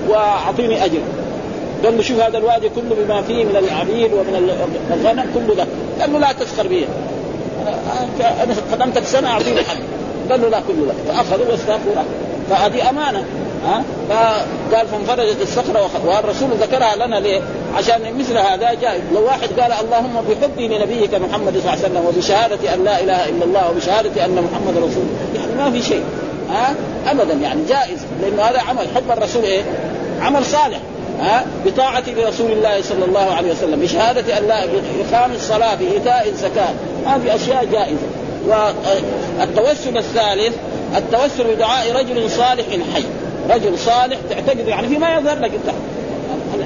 [0.08, 1.00] وأعطيني أجر.
[1.84, 4.52] قال له شوف هذا الوادي كله بما فيه من العبيد ومن
[4.90, 5.66] الغنم كله ده.
[6.00, 6.86] قال له لا تسخر بي.
[8.20, 9.76] أنا خدمتك سنة أعطيني حد
[10.30, 11.12] قال له لا كله لا.
[11.14, 12.04] فأخذوا واستاقوا له
[12.50, 13.24] فهذه أمانة.
[13.66, 17.40] ها؟ فقال فانفرجت الصخرة والرسول ذكرها لنا ليه؟
[17.76, 22.06] عشان مثل هذا جائز لو واحد قال اللهم بحبي لنبيك محمد صلى الله عليه وسلم
[22.06, 26.04] وبشهادة أن لا إله إلا الله وبشهادة أن محمد رسول يعني ما في شيء.
[26.50, 26.74] ها؟
[27.06, 27.98] ابدا يعني جائز.
[28.22, 28.86] لأنه هذا عمل.
[28.94, 29.62] حب الرسول إيه؟
[30.22, 30.78] عمل صالح.
[31.20, 33.80] ها؟ بطاعة لرسول الله صلى الله عليه وسلم.
[33.80, 36.74] بشهادة أن لا بإقام الصلاة بإيتاء الزكاة.
[37.06, 38.06] هذه أشياء جائزة.
[38.46, 40.56] والتوسل الثالث
[40.96, 43.04] التوسل بدعاء رجل صالح حي.
[43.50, 45.74] رجل صالح تعتقد يعني فيما يظهر لك انت.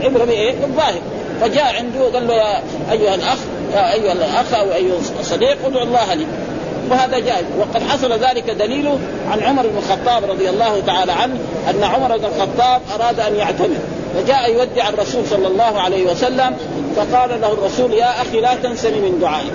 [0.01, 1.01] العبرة بإيه؟ بالظاهر.
[1.41, 3.39] فجاء عنده قال له يا أيها الأخ
[3.75, 6.27] يا أيها الأخ أو أيها الصديق ادعو الله لي.
[6.91, 8.99] وهذا جائز وقد حصل ذلك دليله
[9.31, 11.35] عن عمر بن الخطاب رضي الله تعالى عنه
[11.71, 13.77] أن عمر بن الخطاب أراد أن يعتمر
[14.15, 16.57] فجاء يودع الرسول صلى الله عليه وسلم
[16.97, 19.51] فقال له الرسول يا أخي لا تنسني من دعائي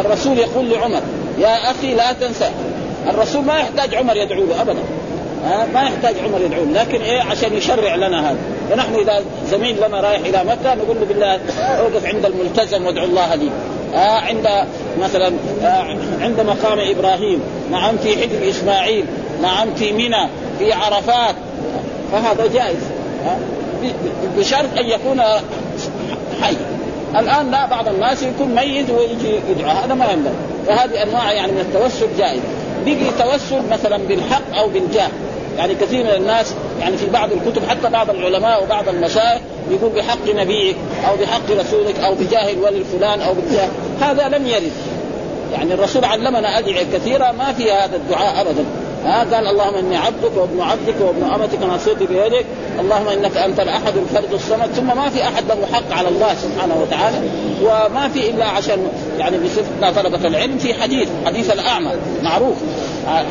[0.00, 1.00] الرسول يقول لعمر
[1.38, 2.50] يا أخي لا تنسى.
[3.08, 4.80] الرسول ما يحتاج عمر يدعو له ابدا
[5.74, 8.38] ما يحتاج عمر يدعو لكن إيه؟ عشان يشرع لنا هذا.
[8.72, 11.40] فنحن إذا زميل لنا رايح إلى مكة نقول له بالله
[11.78, 13.50] أوقف عند الملتزم وادعو الله لي.
[13.94, 14.48] آه عند
[15.00, 15.32] مثلا
[15.62, 17.40] آه عند مقام إبراهيم.
[17.70, 19.04] نعم في حجر إسماعيل.
[19.42, 21.34] نعم في منى في عرفات.
[22.12, 22.76] فهذا جائز.
[23.26, 23.36] آه
[24.38, 25.20] بشرط أن يكون
[26.42, 26.56] حي.
[27.16, 29.70] الآن لا بعض الناس يكون ميت ويجي يدعو.
[29.70, 30.34] هذا ما ينبغي.
[30.66, 32.42] فهذه أنواع يعني من التوسل جائزه
[32.84, 35.08] بيجي توسل مثلا بالحق أو بالجاه.
[35.58, 40.34] يعني كثير من الناس يعني في بعض الكتب حتى بعض العلماء وبعض المشايخ يقول بحق
[40.34, 40.76] نبيك
[41.08, 43.68] أو بحق رسولك أو بجاه الولي الفلان أو بجاه
[44.00, 44.72] هذا لم يرد.
[45.52, 48.64] يعني الرسول علمنا أدعية كثيرة ما فيها هذا الدعاء ابدا.
[49.04, 52.46] ها قال اللهم إني عبدك وابن عبدك وابن أمتك ناصيتي بيدك.
[52.80, 54.66] اللهم إنك أنت الأحد الفرد الصمد.
[54.74, 57.16] ثم ما في أحد له حق على الله سبحانه وتعالى.
[57.62, 58.88] وما في إلا عشان
[59.18, 61.90] يعني بصفتنا طلبة العلم في حديث حديث الأعمى
[62.22, 62.56] معروف.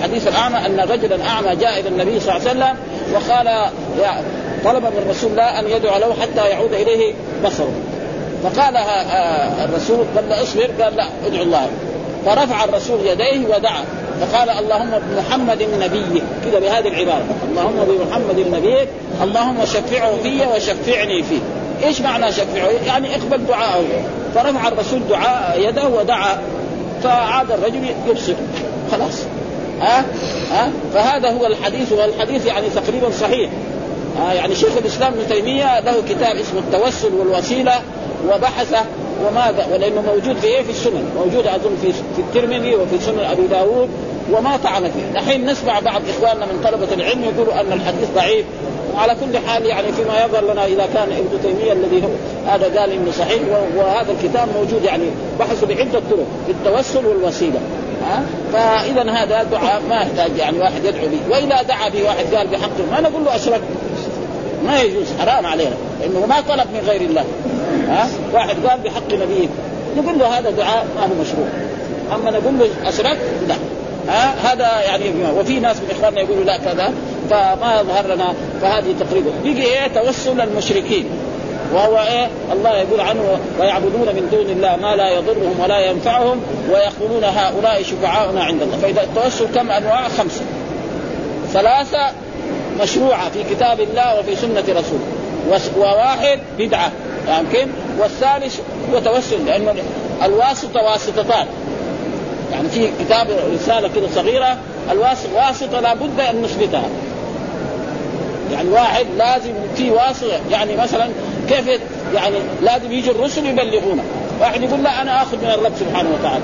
[0.03, 2.75] حديث الاعمى أن رجلا أعمى جاء إلى النبي صلى الله عليه وسلم
[3.13, 3.69] وقال
[4.65, 7.13] طلب من رسول الله أن يدعو له حتى يعود إليه
[7.45, 7.71] بصره.
[8.43, 8.75] فقال
[9.69, 11.69] الرسول لا اصبر قال لا ادعو الله.
[12.25, 13.83] فرفع الرسول يديه ودعا.
[14.21, 16.23] فقال اللهم بمحمد نبيك.
[16.45, 17.25] كذا بهذه العبارة.
[17.49, 18.87] اللهم بمحمد نبيك
[19.23, 21.39] اللهم شفعه في وشفعني فيه
[21.83, 23.85] إيش معنى شفعه؟ يعني اقبل دعاءه.
[24.35, 26.37] فرفع الرسول دعاء يده ودعا.
[27.03, 28.33] فعاد الرجل يبصر.
[28.91, 29.25] خلاص.
[29.81, 30.05] ها؟
[30.51, 33.49] ها؟ فهذا هو الحديث والحديث يعني تقريبا صحيح.
[34.19, 37.73] ها؟ يعني شيخ الإسلام ابن تيمية له كتاب اسمه التوسل والوسيلة
[38.29, 38.75] وبحث
[39.25, 41.11] وماذا؟ ولأنه موجود في إيه؟ في السنن.
[41.17, 43.89] موجود أظن في في الترمذي وفي سنن أبي داود
[44.31, 45.19] وما طعن فيه.
[45.19, 48.45] الحين نسمع بعض إخواننا من طلبة العلم يقولوا أن الحديث ضعيف.
[48.95, 52.09] وعلى كل حال يعني فيما يظهر لنا إذا كان ابن تيمية الذي هو
[52.47, 53.41] هذا قال إنه صحيح
[53.77, 55.03] وهذا الكتاب موجود يعني
[55.39, 57.59] بحثوا بعدة طرق في التوسل والوسيلة.
[58.03, 61.19] ها؟ فإذا هذا دعاء ما يحتاج يعني واحد يدعو به.
[61.31, 63.61] وإذا دعا به واحد قال بحقه ما نقول له أشرك.
[64.65, 67.25] ما يجوز حرام علينا لأنه ما طلب من غير الله.
[67.87, 69.47] ها؟ واحد قال بحق نبيه.
[69.97, 71.47] نقول له هذا دعاء ما هو مشروع.
[72.15, 73.17] أما نقول له أشرك
[73.47, 73.55] لا.
[74.07, 76.93] ها؟ هذا يعني وفي ناس من إخواننا يقولوا لا كذا
[77.29, 81.05] فما يظهر لنا فهذه تقريبا بيجي إيه؟ توسل المشركين.
[81.73, 87.23] وهو إيه؟ الله يقول عنه ويعبدون من دون الله ما لا يضرهم ولا ينفعهم ويقولون
[87.23, 88.77] هؤلاء شفعاؤنا عند الله.
[88.77, 90.41] فإذا التوسل كم؟ أنواع خمسة.
[91.53, 92.11] ثلاثة
[92.81, 95.05] مشروعة في كتاب الله وفي سنة رسوله.
[95.77, 96.91] وواحد بدعة.
[97.39, 97.67] يمكن
[97.99, 98.59] والثالث
[98.93, 99.75] هو توسل لأنه
[100.23, 101.45] الواسطة واسطتان.
[102.51, 104.57] يعني في كتاب رسالة كده صغيرة
[104.91, 106.89] الواسطه لابد أن نثبتها.
[108.53, 111.09] يعني واحد لازم في واسطة يعني مثلا
[111.49, 111.67] كيف
[112.13, 114.03] يعني لازم يجي الرسل يبلغونا
[114.39, 116.43] واحد يقول لا أنا آخذ من الرب سبحانه وتعالى.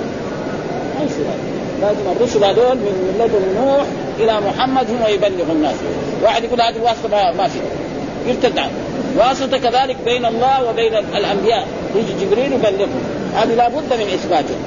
[1.81, 3.85] لازم الرسل هذول من لدن نوح
[4.19, 5.75] إلى محمد هم يبلغوا الناس.
[6.23, 7.59] واحد يقول هذه الواسطه ما, ما في.
[8.27, 8.59] يرتد
[9.17, 11.67] واسطة كذلك بين الله وبين الأنبياء.
[11.95, 13.03] يجي جبريل يبلغهم.
[13.35, 14.57] هذه لابد من اثباتها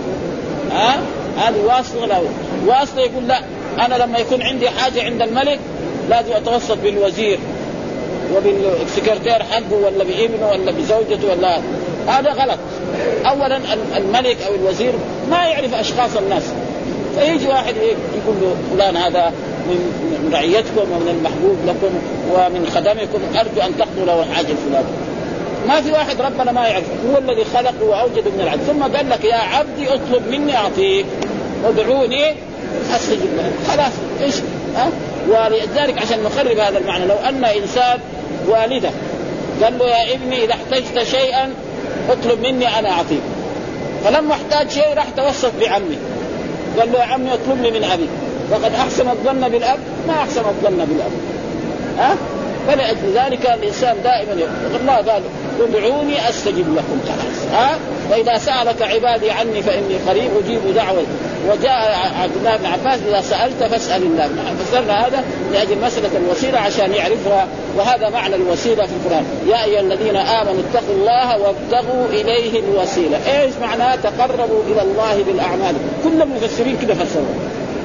[0.72, 1.00] ها؟
[1.40, 2.18] هذه واسطة لا
[2.66, 3.42] واسطة يقول لا
[3.78, 5.58] أنا لما يكون عندي حاجة عند الملك
[6.10, 7.38] لازم أتوسط بالوزير
[8.36, 11.60] وبالسكرتير حقه ولا بابنه ولا بزوجته ولا
[12.08, 12.30] هذا.
[12.32, 12.58] غلط.
[13.26, 13.60] اولا
[13.96, 14.92] الملك أو الوزير
[15.30, 16.42] ما يعرف أشخاص الناس.
[17.18, 19.32] فيجي واحد يقول له فلان هذا
[19.66, 21.94] من رعيتكم ومن المحبوب لكم
[22.32, 25.10] ومن خدمكم أرجو أن تقضوا له الحاجة الفلانيه
[25.68, 28.60] ما في واحد ربنا ما يعرف هو الذي خلق واوجد من العدل.
[28.66, 31.06] ثم قال لك يا عبدي اطلب مني أعطيك.
[31.64, 32.34] ادعوني
[32.94, 33.92] استجب لك خلاص
[34.22, 34.34] إيش؟
[34.76, 34.90] ها؟
[35.28, 37.98] ولذلك عشان نقرب هذا المعنى لو أن إنسان
[38.48, 38.90] والده
[39.62, 41.52] قال له يا ابني إذا احتجت شيئا
[42.10, 43.20] اطلب مني أنا أعطيك.
[44.04, 45.98] فلما احتاج شيء راح توسط بعمي.
[46.78, 48.08] قال له يا عمي اطلبني من أبي.
[48.50, 51.10] وقد أحسن الظن بالأب ما أحسن الظن بالأب.
[51.98, 52.16] ها؟
[52.68, 55.22] فلأجل ذلك الإنسان دائما يقول الله قال
[55.60, 57.00] ادعوني أستجب لكم.
[57.04, 57.78] خلاص ها؟
[58.10, 61.02] واذا سألك عبادي عني فإني قريب أجيب دعوة.
[61.48, 64.28] وجاء عبد الله بن عباس إذا سألت فاسأل الله.
[64.64, 69.24] فسرنا هذا لأجل مسألة الوسيلة عشان يعرفها وهذا معنى الوسيلة في القرآن.
[69.48, 73.18] يا أيها الذين آمنوا اتقوا الله وابتغوا إليه الوسيلة.
[73.26, 75.74] إيش معناه؟ تقربوا إلى الله بالأعمال.
[76.04, 77.34] كل المفسرين كده فسروا.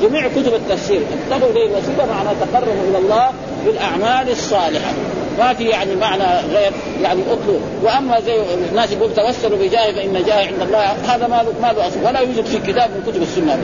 [0.01, 3.29] جميع كتب التفسير ابتغوا إليه الوسيلة معناه تقربوا إلى الله
[3.65, 4.93] بالأعمال الصالحة.
[5.39, 6.71] ما في يعني معنى غير
[7.01, 8.35] يعني اطلب وأما زي
[8.71, 11.99] الناس يقول توسلوا بجاه فإن جاه عند الله هذا ما له ما له أصل.
[12.05, 13.57] ولا يوجد في كتاب من كتب السنة.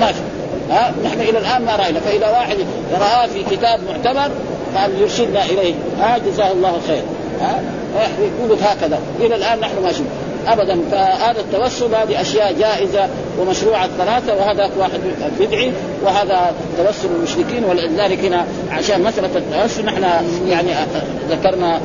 [0.00, 0.20] ما في
[0.70, 2.00] ها؟ نحن إلى الآن ما رأينا.
[2.00, 2.56] فإذا واحد
[2.92, 4.30] رآه في كتاب معتبر
[4.76, 5.74] قال يرشدنا إليه.
[6.00, 7.02] ها؟ جزاه الله خير.
[7.40, 7.60] ها؟
[8.20, 8.98] يقول هكذا.
[9.20, 10.06] إلى الآن نحن ما شفنا
[10.46, 10.80] ابدا.
[10.90, 13.08] فهذا التوسل هذه أشياء جائزة
[13.40, 15.00] ومشروعة الثلاثه وهذا واحد
[15.40, 15.72] بدعي.
[16.04, 20.04] وهذا توسل المشركين ولذلك هنا عشان مسألة التوسل نحن
[20.48, 20.70] يعني
[21.30, 21.80] ذكرنا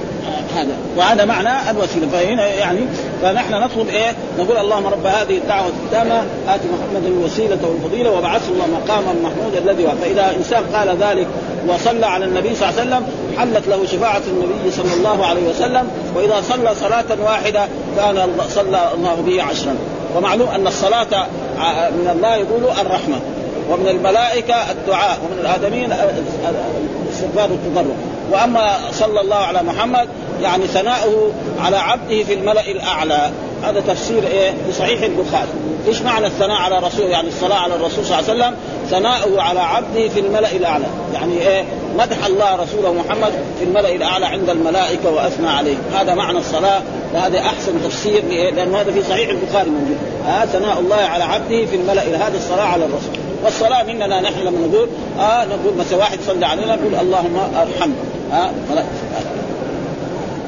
[0.55, 0.75] هذا.
[0.97, 2.07] وهذا معنى الوسيلة.
[2.07, 2.79] فهنا يعني
[3.21, 8.67] فنحن نطلب إيه؟ نقول اللهم رب هذه الدعوة التامة آت محمد الوسيلة والفضيلة وبعثه الله
[8.67, 11.27] مقاما محمودا الذي فاذا إنسان قال ذلك
[11.67, 15.87] وصلى على النبي صلى الله عليه وسلم حلت له شفاعة النبي صلى الله عليه وسلم
[16.15, 19.75] وإذا صلى صلاة واحدة كان صلى الله به عشرا.
[20.17, 21.27] ومعلوم أن الصلاة
[21.91, 23.19] من الله يقول الرحمة.
[23.71, 25.93] ومن الملائكة الدعاء ومن الادمين
[27.05, 27.95] الاستغفار والتضرع
[28.31, 30.07] وأما صلى الله على محمد
[30.41, 33.31] يعني ثناؤه على عبده في الملأ الأعلى.
[33.63, 35.49] هذا تفسير إيه؟ في صحيح البخاري.
[35.87, 38.55] إيش معنى الثناء على الرسول؟ يعني الصلاة على الرسول صلى الله عليه وسلم
[38.89, 40.85] ثناؤه على عبده في الملأ الأعلى.
[41.13, 41.63] يعني إيه؟
[41.97, 45.75] مدح الله رسوله محمد في الملأ الأعلى عند الملائكة وأثنى عليه.
[45.93, 46.81] هذا معنى الصلاة
[47.13, 48.23] وهذا أحسن تفسير
[48.55, 49.97] لأنه هذا في صحيح البخاري موجود.
[50.27, 53.31] ها ثناء الله على عبده في الملأ هذه الصلاة على الرسول.
[53.43, 57.93] والصلاة مننا نحن لما نقول آه نقول مثلا واحد صلى علينا نقول اللهم ارحمه
[58.33, 58.49] آه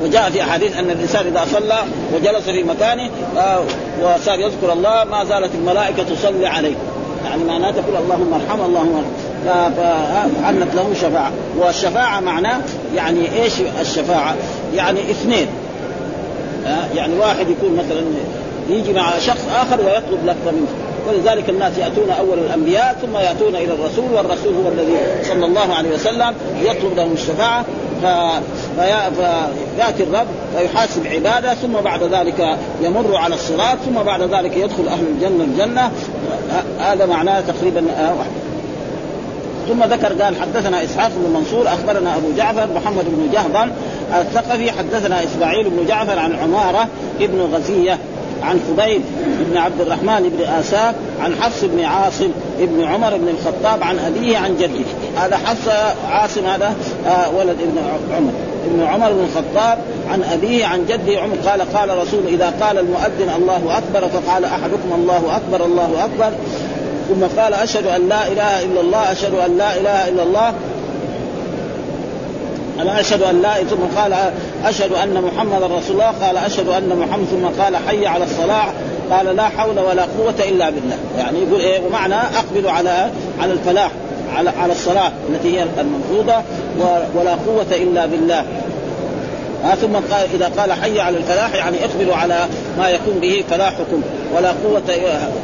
[0.03, 1.79] وجاء في أحاديث أن الإنسان إذا صلى
[2.15, 3.59] وجلس في مكانه آه
[4.01, 6.75] وصار يذكر الله ما زالت الملائكة تصلي عليه.
[7.25, 9.03] يعني معناه تقول اللهم ارحمه اللهم
[9.45, 11.31] فعنت له شفاعة.
[11.59, 12.59] والشفاعة معناه
[12.95, 14.35] يعني إيش الشفاعة؟
[14.75, 15.47] يعني اثنين.
[15.47, 15.62] آه
[16.95, 18.01] يعني واحد يكون مثلا
[18.69, 20.67] يجي مع شخص آخر ويطلب لفظة منه.
[21.07, 25.89] ولذلك الناس يأتون أول الأنبياء ثم يأتون إلى الرسول والرسول هو الذي صلى الله عليه
[25.89, 27.65] وسلم يطلب لهم الشفاعة.
[29.77, 35.05] فيأتي الرب ويحاسب عباده ثم بعد ذلك يمر على الصراط ثم بعد ذلك يدخل أهل
[35.07, 35.43] الجنة.
[35.43, 35.91] الجنة
[36.79, 38.31] هذا معناه تقريبا واحد.
[39.67, 43.71] ثم ذكر قال حدثنا إسحاق بن منصور أخبرنا أبو جعفر محمد بن جهضم
[44.21, 46.87] الثقفي حدثنا إسماعيل بن جعفر عن عمارة
[47.21, 47.97] ابن غزية
[48.43, 49.01] عن فضيل
[49.51, 54.37] بن عبد الرحمن بن آساف عن حفص بن عاصم بن عمر بن الخطاب عن أبيه
[54.37, 54.85] عن جده.
[55.17, 55.69] هذا حفص
[56.09, 56.75] عاصم هذا
[57.07, 57.77] آه ولد ابن
[58.15, 58.31] عمر.
[58.65, 59.77] ابن عمر بن الخطاب
[60.09, 61.21] عن أبيه عن جده.
[61.21, 66.37] عمر قال قال رسول إذا قال المؤذن الله أكبر فقال أحدكم الله أكبر الله أكبر.
[67.09, 70.53] ثم قال أشهد أن لا إله إلا الله أشهد أن لا إله إلا الله.
[72.79, 74.13] أنا أشهد أن لا ثم قال
[74.65, 76.11] أشهد أن محمدا رسول الله.
[76.25, 78.65] قال أشهد أن محمد ثم قال حي على الصلاة.
[79.11, 80.97] قال لا حول ولا قوة إلا بالله.
[81.17, 83.09] يعني يقول إيه؟ ومعنى أقبل على
[83.39, 83.91] على الفلاح
[84.35, 86.41] على على الصلاة التي هي المفروضه
[87.15, 88.45] ولا قوة إلا بالله.
[89.63, 92.39] ها ثم قال إذا قال حي على الفلاح يعني اقبلوا على
[92.77, 94.01] ما يكون به فلاحكم.
[94.35, 94.81] ولا قوة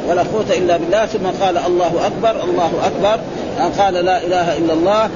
[0.09, 1.05] ولا قوة إلا بالله.
[1.05, 3.19] ثم قال الله أكبر الله أكبر.
[3.67, 5.09] قال لا إله إلا الله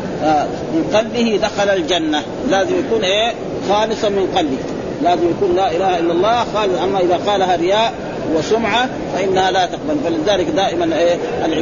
[0.73, 2.21] من قلبه دخل الجنة.
[2.49, 3.34] لازم يكون إيه؟
[3.69, 4.58] خالصا من قلبه.
[5.03, 7.93] لازم يكون لا إله إلا الله خالص أما إذا قالها رياء
[8.36, 9.95] وسمعة فإنها لا تقبل.
[10.06, 11.17] فلذلك دائما إيه؟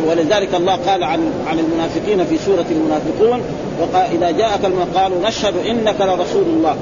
[0.10, 3.42] ولذلك الله قال عن عن المنافقين في سورة المنافقون
[3.82, 4.62] وقال إذا جاءك
[4.96, 6.76] قالوا نشهد إنك لرسول الله.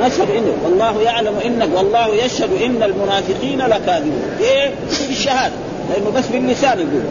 [0.00, 4.22] نشهد انه والله يعلم إنك والله يشهد إن المنافقين لكاذبون.
[4.40, 4.70] إيه؟
[5.08, 5.54] بالشهادة.
[5.90, 7.02] لأنه بس باللسان يقول.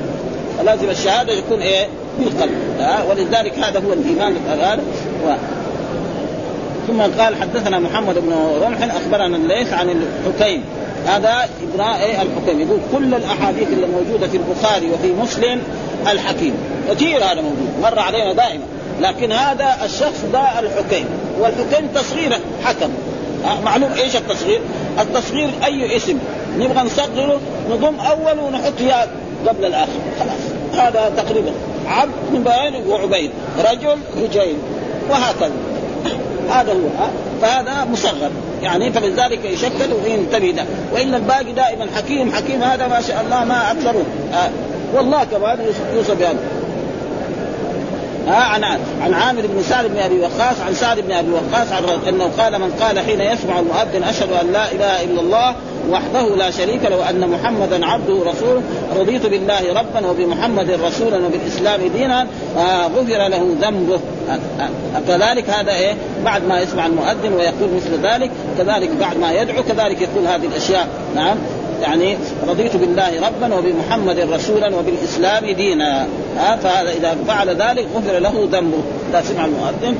[0.57, 1.87] فلازم الشهادة يكون إيه؟
[2.19, 4.35] بالقلب آه ولذلك هذا هو الإيمان
[5.25, 5.33] و...
[6.87, 10.63] ثم قال حدثنا محمد بن رمح أخبرنا الليث عن الحكيم.
[11.07, 12.61] هذا ابن إيه؟ الحكيم.
[12.61, 15.61] يقول كل الأحاديث اللي موجودة في البخاري وفي مسلم
[16.07, 16.53] الحكيم.
[16.89, 17.69] كثير هذا موجود.
[17.81, 18.63] مر علينا دائما.
[19.01, 21.05] لكن هذا الشخص ده الحكيم.
[21.39, 22.89] والحكيم تصغيره حكم.
[23.63, 24.61] معلوم إيش التصغير؟
[24.99, 26.17] التصغير أي اسم.
[26.59, 27.39] نبغى نصغره
[27.71, 29.09] نضم أول ونحط ياء
[29.47, 30.39] قبل الآخر خلاص.
[30.85, 31.51] هذا تقريبا.
[31.87, 33.31] عبد من بين وعبيد
[33.71, 34.57] رجل رجين
[35.09, 35.51] وهكذا.
[36.49, 37.07] هذا هو
[37.41, 38.31] فهذا مصغر.
[38.63, 40.65] يعني فلذلك يشكل وينتبه ده.
[40.93, 44.49] والا الباقي دائما حكيم حكيم هذا ما شاء الله ما اكثره آه
[44.95, 45.57] والله كمان
[45.95, 46.37] يوصف بهذا
[48.27, 48.63] ها عن
[49.01, 52.61] عن عامر بن سعد بن أبي وقاص عن سعد بن أبي وقاص عن أنه قال
[52.61, 55.55] من قال حين يسمع المؤذن أشهد أن لا إله إلا الله
[55.89, 58.61] وحده لا شريك له ان محمدا عبده ورسوله.
[58.99, 63.99] رضيت بالله ربا وبمحمد رسولا وبالإسلام دينا آه غفر له ذنبه.
[65.07, 65.93] كذلك هذا إيه؟
[66.25, 70.87] بعد ما يسمع المؤذن ويقول مثل ذلك كذلك بعد ما يدعو كذلك يقول هذه الأشياء.
[71.15, 71.37] نعم.
[71.81, 76.07] يعني رضيت بالله ربا وبمحمد رسولا وبالإسلام دينا.
[76.37, 78.77] ها فهذا إذا فعل ذلك غفر له ذنبه.
[79.09, 79.95] اذا سمع المؤذن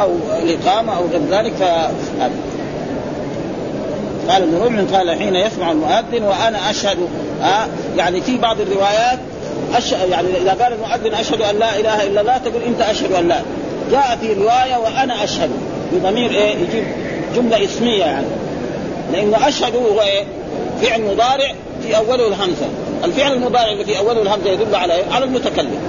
[0.00, 0.10] أو
[0.42, 2.22] الإقامة أو غير ذلك ف
[4.30, 6.98] قال ابن ربع قال حين يسمع المؤذن وأنا أشهد.
[7.42, 9.18] ها يعني في بعض الروايات
[9.74, 9.92] أش...
[9.92, 13.40] يعني إذا قال المؤذن أشهد أن لا إله إلا الله تقول أنت أشهد أن لا.
[13.90, 15.50] جاء في روايه وأنا أشهد.
[15.92, 16.84] بضمير إيه؟ يجيب
[17.36, 18.26] جملة اسمية يعني.
[19.12, 20.24] لأنه أشهد هو إيه؟
[20.82, 22.66] فعل مضارع في أوله الهمزة.
[23.04, 25.80] الفعل المضارع اللي في أوله الهمزة يدل على إيه؟ على المتكلم.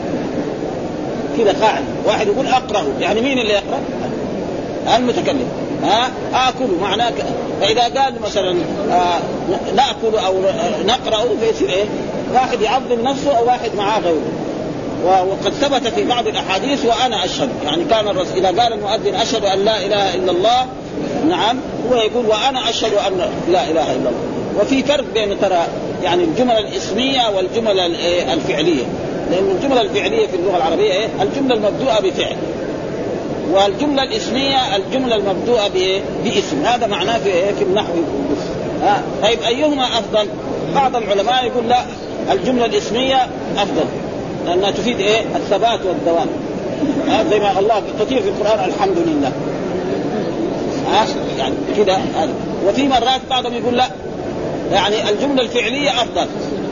[1.38, 2.84] كذا قاعد واحد يقول أقرأ.
[3.00, 3.80] يعني مين اللي يقرأ؟
[4.96, 5.48] المتكلم.
[5.84, 6.66] ها؟ آكل.
[6.82, 7.14] معناه
[7.62, 8.56] فإذا قال مثلا
[8.92, 9.20] آه
[9.76, 10.36] نأكل أو
[10.86, 11.86] نقرأ فيصير إيه؟
[12.34, 14.32] واحد يعظم نفسه أو واحد معاه غيره.
[15.06, 17.50] وقد ثبت في بعض الأحاديث وأنا أشهد.
[17.66, 20.66] يعني كان الرسول إذا قال المؤذن أشهد أن لا إله إلا الله
[21.30, 21.58] نعم
[21.90, 24.37] هو يقول وأنا أشهد أن لا إله إلا الله.
[24.62, 25.68] وفي فرق بين ترى
[26.04, 27.80] يعني الجمل الاسمية والجمل
[28.34, 28.84] الفعلية.
[29.32, 32.36] لأن الجملة الفعلية في اللغة العربية إيه؟ الجملة المبدوءة بفعل.
[33.54, 35.68] والجملة الاسمية الجملة المبدوءة
[36.24, 36.66] باسم.
[36.66, 37.94] هذا معناه في إيه؟ في النحو.
[38.82, 40.28] ها؟ طيب أيهما أفضل؟
[40.76, 41.82] بعض العلماء يقول لا
[42.32, 43.86] الجملة الاسمية أفضل
[44.46, 46.28] لأنها تفيد إيه؟ الثبات والدوام.
[47.08, 49.32] ها؟ زي ما الله كثير في القرآن الحمد لله.
[50.92, 51.06] ها؟
[51.40, 52.02] يعني كذا
[52.68, 53.86] وفي مرات بعضهم يقول لا
[54.72, 56.28] يعني الجملة الفعلية أفضل.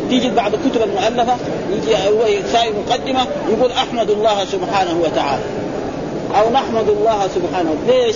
[0.10, 1.36] تيجي بعض الكتب المؤلفة
[1.72, 1.92] يجي
[2.40, 5.44] يساوي مقدمة يقول أحمد الله سبحانه وتعالى.
[6.36, 8.16] أو نحمد الله سبحانه ليش؟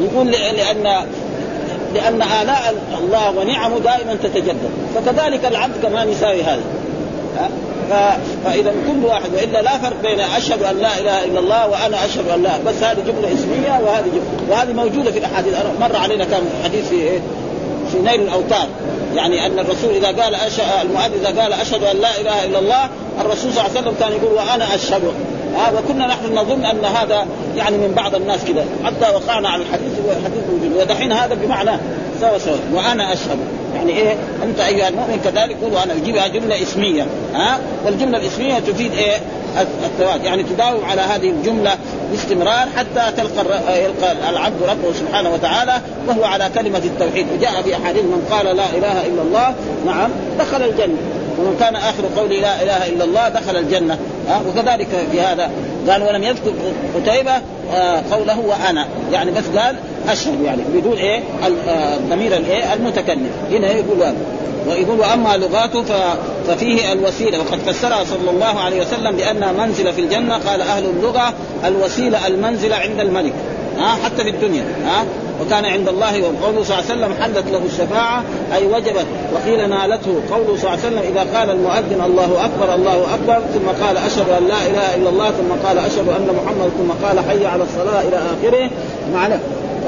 [0.00, 1.06] يقول لأن
[1.94, 4.70] لأن آلاء الله ونعمه دائما تتجدد.
[4.94, 6.62] فكذلك العبد كمان يساوي هذا.
[8.44, 12.28] فإذا كل واحد وإلا لا فرق بين أشهد أن لا إله إلا الله وأنا أشهد
[12.28, 12.58] أن لا.
[12.66, 15.54] بس هذه جملة اسمية وهذه جمله وهذه موجودة في الأحاديث.
[15.80, 17.18] مر علينا كان حديث في إيه؟
[17.92, 18.66] في نيل الأوتار.
[19.16, 20.60] يعني أن الرسول إذا قال أش...
[20.82, 22.88] المؤذن إذا قال أشهد أن لا إله إلا الله
[23.20, 25.02] الرسول صلى الله عليه وسلم كان يقول وأنا أشهد.
[25.56, 27.26] آه وكنا نحن نظن أن هذا
[27.56, 31.70] يعني من بعض الناس كذا حتى وقعنا على الحديث والحديث موجود ودحين هذا بمعنى
[32.20, 33.38] سوا سوا وأنا أشهد.
[33.74, 38.58] يعني إيه؟ أنت أيها المؤمن كذلك قول وأنا يجيبها جمله إسمية ها؟ آه؟ والجملة الإسمية
[38.58, 39.16] تفيد إيه؟
[39.84, 41.70] الثواب يعني تداوم على هذه الجملة
[42.10, 47.26] باستمرار حتى تلقى يلقى العبد ربه سبحانه وتعالى وهو على كلمة التوحيد.
[47.38, 49.54] وجاء في أحاديث من قال لا إله إلا الله
[49.86, 50.96] نعم دخل الجنة.
[51.38, 53.98] ومن كان آخر قوله لا إله إلا الله دخل الجنة.
[54.28, 55.50] ها؟ وكذلك في هذا.
[55.88, 56.52] قال ولم يذكر
[56.94, 57.32] قتيبة
[57.74, 58.86] آه قوله وأنا.
[59.12, 59.76] يعني بس قال
[60.08, 60.62] أشهد يعني.
[60.74, 61.20] بدون إيه؟
[61.96, 63.30] الضمير الإيه؟ المتكلم.
[63.50, 64.14] هنا يقول هذا
[64.68, 65.84] ويقول وأما لغاته
[66.48, 67.38] ففيه الوسيلة.
[67.38, 70.34] وقد فسرها صلى الله عليه وسلم بانها منزله في الجنة.
[70.34, 73.32] قال أهل اللغة الوسيلة المنزله عند الملك.
[73.78, 75.04] ها حتى في الدنيا ها.
[75.40, 78.22] وكان عند الله وقوله صلى الله عليه وسلم حلت له الشفاعة
[78.54, 79.06] أي وجبت.
[79.34, 83.84] وقيل نالته قوله صلى الله عليه وسلم إذا قال المؤذن الله أكبر الله أكبر ثم
[83.84, 87.46] قال أشهد أن لا إله إلا الله ثم قال أشهد أن محمد ثم قال حي
[87.46, 88.70] على الصلاة إلى آخره.
[89.14, 89.34] معنى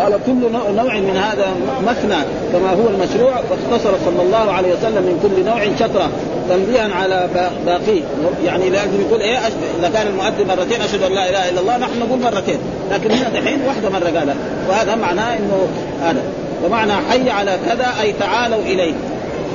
[0.01, 1.47] قال كل نوع من هذا
[1.87, 6.11] مثنى كما هو المشروع واختصر صلى الله عليه وسلم من كل نوع شطرة
[6.49, 7.29] تنبيها على
[7.67, 8.01] باقيه
[8.45, 9.39] يعني لازم يقول إيه
[9.79, 12.59] إذا كان المؤذن مرتين أشهد أن لا إله إلا الله نحن نقول مرتين.
[12.91, 14.37] لكن هنا دحين واحدة مرة قالها
[14.69, 15.69] وهذا معناه إنه
[16.03, 16.23] هذا.
[16.65, 18.95] ومعنى حي على كذا أي تعالوا إليه.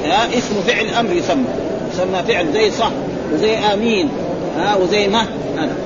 [0.05, 1.45] ها اسم فعل أمر يسمى.
[1.93, 2.91] يسمى فعل زي صح
[3.33, 4.09] وزي آمين.
[4.57, 5.25] ها وزي مه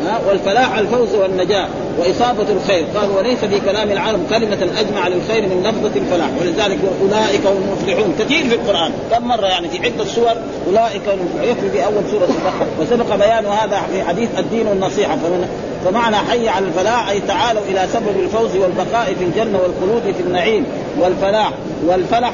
[0.05, 1.67] ها والفلاح الفوز والنجاة.
[1.97, 2.85] وإصابة الخير.
[2.95, 8.15] قال وليس في كلام العالم كلمة أجمع للخير من لفظة الفلاح ولذلك أولئك هم المفلحون.
[8.19, 8.91] كثير في القرآن.
[9.11, 10.33] كم مرة يعني في عدة سور
[10.67, 12.67] أولئك هم يكفي في أول سورة البقرة.
[12.81, 15.15] وسبق بيان هذا في حديث الدين والنصيحة.
[15.15, 15.47] فمن
[15.85, 20.65] فمعنى حي على الفلاح أي تعالوا إلى سبب الفوز والبقاء في الجنة والخلود في النعيم
[20.99, 21.51] والفلاح.
[21.85, 22.31] والفلح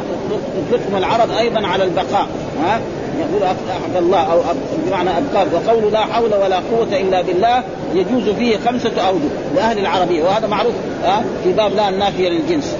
[0.70, 2.28] تطلقهم العرب أيضا على البقاء.
[2.64, 2.80] ها؟
[3.20, 4.40] يقول أحد الله أو
[4.88, 7.64] بمعنى أبقار وقول لا حول ولا قوة إلا بالله
[7.96, 10.24] يجوز فيه خمسة أوجه لأهل العربية.
[10.24, 10.74] وهذا معروف
[11.44, 12.76] في باب لا النافية للجنس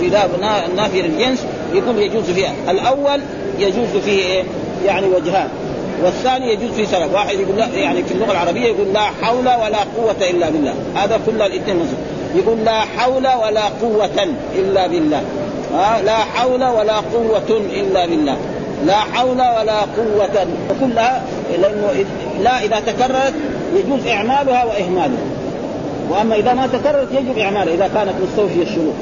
[0.00, 0.30] في باب
[0.70, 1.44] النافية للجنس
[1.74, 3.20] يقول يجوز فيها الأول
[3.58, 4.42] يجوز فيه إيه؟
[4.86, 5.48] يعني وجهان.
[6.04, 7.12] والثاني يجوز فيه سبب.
[7.12, 10.74] واحد يقول لا يعني في اللغة العربية يقول لا حول ولا قوة إلا بالله.
[10.94, 11.88] هذا كل الاثنين
[12.34, 15.22] يقول لا حول ولا قوة إلا بالله
[15.74, 18.36] ها لا حول ولا قوة إلا بالله.
[18.86, 20.46] لا حول ولا قوة.
[20.70, 22.04] وكلها لأنه
[22.42, 23.34] لا إذا تكررت
[23.76, 25.24] يجوز إعمالها وإهمالها.
[26.10, 28.94] وأما إذا ما تكررت يجب إعمالها إذا كانت مستوفية الشروط.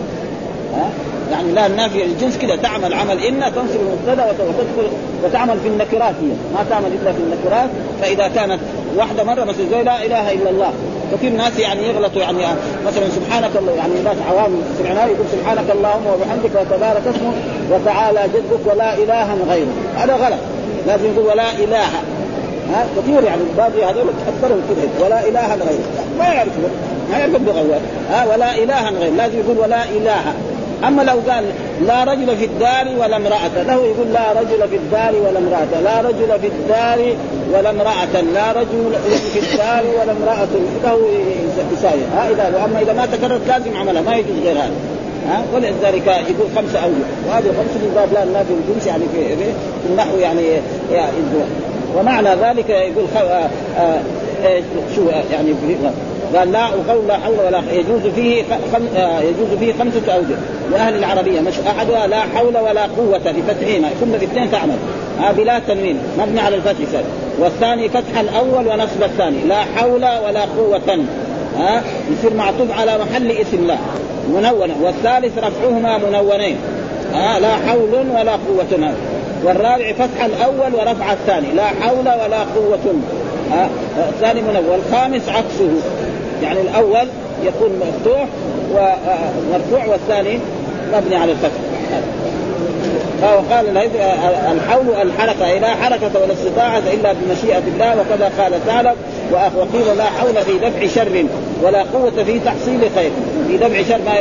[0.74, 0.90] ها؟
[1.32, 4.88] يعني لا النافيه الجنس كذا تعمل عمل ان تنصب المبتدأ وتدخل
[5.24, 6.30] وتعمل في النكرات هي.
[6.54, 7.70] ما تعمل إلا في النكرات
[8.02, 8.60] فإذا كانت
[8.96, 10.72] واحدة مرة مثلا زي لا إله إلا الله
[11.12, 12.38] كثير ناس يعني يغلطوا يعني
[12.86, 17.32] مثلا سبحانك الله يعني ناس عوام سمعناه يقول سبحانك اللهم وبحمدك وتبارك اسمه
[17.70, 20.38] وتعالى جدك ولا إله غيره هذا غلط.
[20.86, 21.86] لازم يقول ولا إله.
[22.74, 25.84] ها كثير يعني الباقي هذول أكثرهم كذا ولا إله غيره
[26.18, 26.52] ما يعرف
[27.12, 27.80] ما يعرف اللغة
[28.10, 30.34] ها ولا إله غيره لازم يقول ولا إله.
[30.86, 31.44] أما لو قال
[31.86, 36.00] لا رجل في الدار ولا امرأة له يقول لا رجل في الدار ولا امرأة لا
[36.00, 37.16] رجل في الدار
[37.52, 38.96] ولا امرأة لا رجل
[39.32, 40.48] في الدار ولا امرأة
[40.84, 40.98] له
[41.72, 42.00] يساوي.
[42.16, 44.70] ها اذا وأما إذا ما تكررت لازم عملها ما يجوز غير هذا.
[45.28, 49.36] ها ولذلك يقول خمسة أوجه وهذه خمسة من باب لا النافي الجنس يعني في,
[49.82, 50.42] في النحو يعني,
[50.92, 51.12] يعني
[51.96, 53.16] ومعنى ذلك يقول خ...
[53.16, 53.48] آه
[53.78, 54.00] آه
[54.96, 55.02] شو
[55.32, 55.54] يعني
[56.36, 58.86] قال لا وقول لا حول ولا يجوز فيه خم...
[58.96, 60.36] آه يجوز فيه خمسة أوجه.
[60.70, 64.76] لأهل العربية مش أحدها لا حول ولا قوة بفتحهما كل الاثنين تعمل.
[65.20, 65.98] آه بلا تنوين.
[66.18, 67.02] مبني على الفتح سر.
[67.38, 69.44] والثاني فتح الأول ونصب الثاني.
[69.48, 71.04] لا حول ولا قوة.
[71.58, 73.78] ها آه يصير معطوف على محل اسم الله
[74.28, 74.74] منونة.
[74.82, 76.56] والثالث رفعهما منونين.
[77.14, 78.94] آه لا حول ولا قوة.
[79.44, 81.52] والرابع فتح الأول ورفع الثاني.
[81.52, 82.94] لا حول ولا قوة.
[82.94, 83.27] آه
[84.08, 85.70] الثاني منون والخامس عكسه.
[86.42, 87.08] يعني الأول
[87.44, 88.26] يكون مفتوح
[88.72, 90.38] ومرفوع والثاني
[90.94, 91.58] مبني على الفتح.
[93.22, 93.78] وقال
[94.52, 98.94] الحول الحركه لا حركة ولا استطاعة إلا بمشيئة الله وكذا قال تعالى
[99.32, 101.24] وقيل لا حول في دفع شر
[101.62, 103.10] ولا قوة في تحصيل خير.
[103.48, 104.12] في دفع شر ما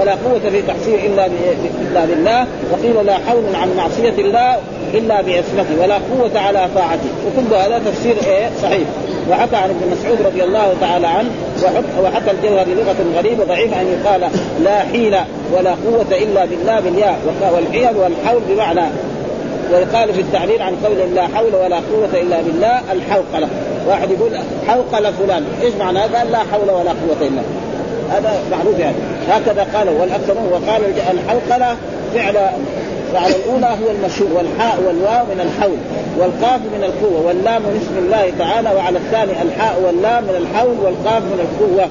[0.00, 1.26] ولا قوة في تحصيل إلا
[1.90, 4.56] إلا بالله وقيل لا حول عن معصية الله
[4.94, 7.08] إلا بعصمته ولا قوة على طاعته.
[7.26, 8.88] وكل هذا تفسير إيه؟ صحيح.
[9.30, 11.30] وحكى عن ابن مسعود رضي الله تعالى عنه
[12.02, 14.30] وحكى الجوهر بلغة غريبة ضعيفة أن يقال
[14.64, 17.18] لا حيلة ولا قوة إلا بالله بالياء
[17.54, 18.88] والحيل والحول بمعنى.
[19.72, 23.48] ويقال في التعبير عن قول لا حول ولا قوة إلا بالله الحوقلة
[23.88, 24.30] واحد يقول
[24.68, 27.42] حوقل فلان إيش معنى قال لا حول ولا قوة إلا
[28.10, 28.96] هذا معروف يعني.
[29.28, 31.76] هكذا قالوا والأكثرون وقال الحوقلة
[32.14, 32.36] فعل
[33.12, 35.76] فعل الأولى هو المشهور والحاء والواو من الحول
[36.18, 41.22] والقاف من القوة واللام من اسم الله تعالى وعلى الثاني الحاء واللام من الحول والقاف
[41.22, 41.88] من القوة.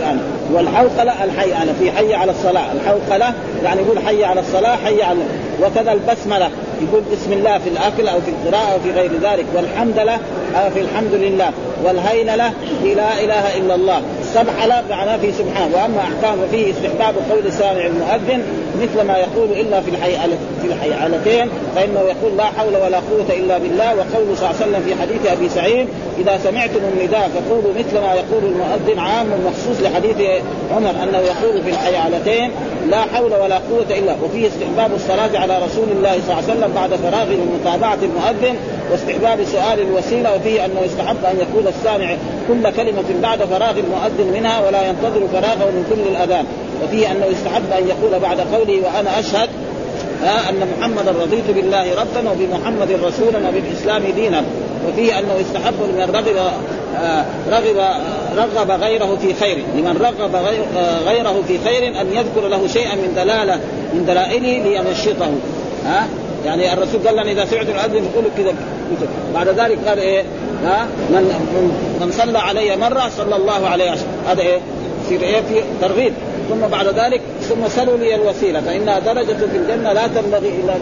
[0.00, 0.18] يعني
[0.52, 2.72] والحوقلة الحي يعني في حي على الصلاة.
[2.72, 5.18] الحوقلة يعني يقول حي على الصلاة حي على
[5.62, 6.50] وكذا البسملة
[6.82, 9.46] يقول بسم الله في الأكل أو في القراءة أو في غير ذلك.
[9.56, 10.18] والحمد له
[10.74, 11.50] في الحمد لله.
[11.84, 14.02] والهيللة في لا إله إلا الله.
[14.34, 15.72] سبحلة معناه في سبحان.
[15.74, 18.42] وأما أحكام فيه استحباب قول سامع المؤذن
[18.82, 20.16] مثل ما يقول إلا في الحي
[20.62, 24.82] في الحيالتين فإنه يقول لا حول ولا قوة إلا بالله وقوله صلى الله عليه وسلم
[24.86, 30.16] في حديث أبي سعيد إذا سمعتم النداء فقولوا مثل ما يقول المؤذن عام مخصوص لحديث
[30.76, 32.50] عمر أنه يقول في الحيالتين
[32.90, 36.72] لا حول ولا قوة إلا وفيه استحباب الصلاة على رسول الله صلى الله عليه وسلم
[36.74, 38.56] بعد فراغ من متابعة المؤذن
[38.92, 42.16] واستحباب سؤال الوسيلة وفيه أنه يستحب أن يقول السامع
[42.48, 46.44] كل كلمة بعد فراغ المؤذن منها ولا ينتظر فراغه من كل الأذان.
[46.84, 49.48] وفيه أنه يستحب أن يقول بعد قوله وأنا أشهد
[50.24, 54.42] آه أن محمدا رضيت بالله ربا وبمحمد رسولا وبالإسلام دينا.
[54.88, 56.36] وفيه أنه يستحب لمن رغب
[57.02, 57.76] آه رغب
[58.36, 59.58] رغب غيره في خير.
[59.76, 60.36] لمن رغب
[61.06, 63.60] غيره في خير أن يذكر له شيئا من دلالة
[63.94, 65.30] من دلائله لينشطه.
[65.86, 66.06] ها آه
[66.46, 68.54] يعني الرسول قال لنا إذا سمعت المؤذن يقول كذا.
[69.34, 70.24] بعد ذلك قال إيه؟
[70.64, 71.22] ها؟ من
[72.00, 74.08] من صلى علي مرة صلى الله عليه وسلم.
[74.28, 74.58] هذا إيه؟
[75.04, 76.12] يصير إيه في ترغيب.
[76.50, 78.60] ثم بعد ذلك ثم سلوا لي الوسيلة.
[78.60, 80.74] فإنها درجة في الجنة لا تنبغي إلا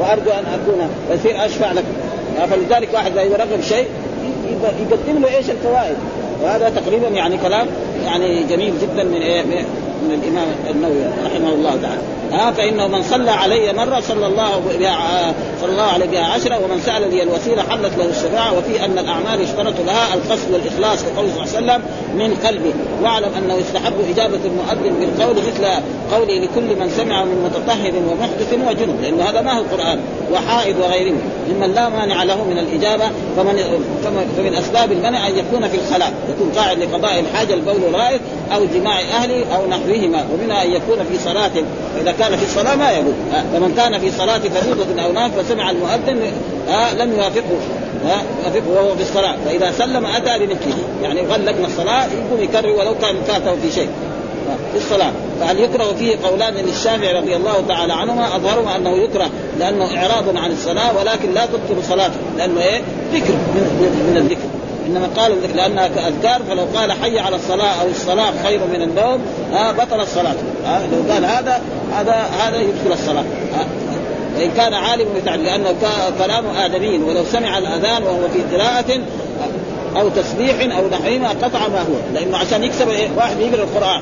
[0.00, 1.84] وأرجو أن أكون يصير أشفع لك
[2.50, 3.86] فلذلك واحد إذا يرغب شيء
[4.62, 5.96] يقدم له إيش الفوائد.
[6.42, 7.66] وهذا تقريبا يعني كلام
[8.04, 9.64] يعني جميل جدا من إيه؟
[10.02, 12.00] من الإمام النووي رحمه الله تعالى.
[12.32, 16.80] ها فإنه من صلى علي مرة صلى الله بها صلى الله عليه بها عشرة ومن
[16.80, 21.58] سأل لي الوسيلة حلت له الشفاعة وفي أن الأعمال يشترط لها القصد والإخلاص كقول صلى
[21.58, 21.82] الله عليه وسلم
[22.14, 22.74] من قلبه.
[23.02, 25.64] واعلم أنه يستحب إجابة المؤذن بالقول مثل
[26.12, 30.00] قوله لكل من سمع من متطهر ومحدث وجنب لأن هذا ما هو القرآن
[30.32, 31.14] وحائض وغيره
[31.48, 33.04] ممن لا مانع له من الإجابة
[33.36, 33.56] فمن
[34.36, 38.20] فمن أسباب المنع أن يكون في الخلاء يكون قاعد لقضاء الحاجة البول الغائط
[38.54, 41.50] أو جماع أهله أو نحوهما ومنها أن يكون في صلاة
[42.00, 43.14] إذا كان في الصلاة ما يقول.
[43.52, 46.32] فمن كان في صلاة فريضة أو نافله فسمع المؤذن
[46.98, 47.58] لم يوافقه
[48.68, 49.36] وهو في الصلاة.
[49.44, 53.88] فإذا سلم أتى لمثله يعني غلقنا الصلاة يقوم يكرر ولو كان فاته في شيء
[54.72, 55.12] في الصلاة.
[55.40, 60.50] فهل يكره فيه قولان للشافعي رضي الله تعالى عنهما؟ أظهرهما أنه يكره لأنه إعراض عن
[60.50, 62.80] الصلاة ولكن لا تبطل صلاته لأنه إيه؟
[63.12, 64.63] ذكر من, من الذكر.
[64.86, 69.20] إنما قال لانها اذكار فلو قال حي على الصلاة أو الصلاة خير من النوم
[69.54, 70.34] آه بطل الصلاة.
[70.66, 71.60] آه لو قال هذا
[71.92, 73.24] هذا هذا يدخل الصلاة.
[73.58, 73.66] آه
[74.38, 75.74] وان كان عالم يتعلم لأنه
[76.18, 79.00] كلام ادمي ولو سمع الأذان وهو في قراءة
[79.96, 82.14] أو تسبيح أو نحوهما قطع ما هو.
[82.14, 84.00] لأنه عشان يكسب إيه؟ واحد يقرأ القرآن.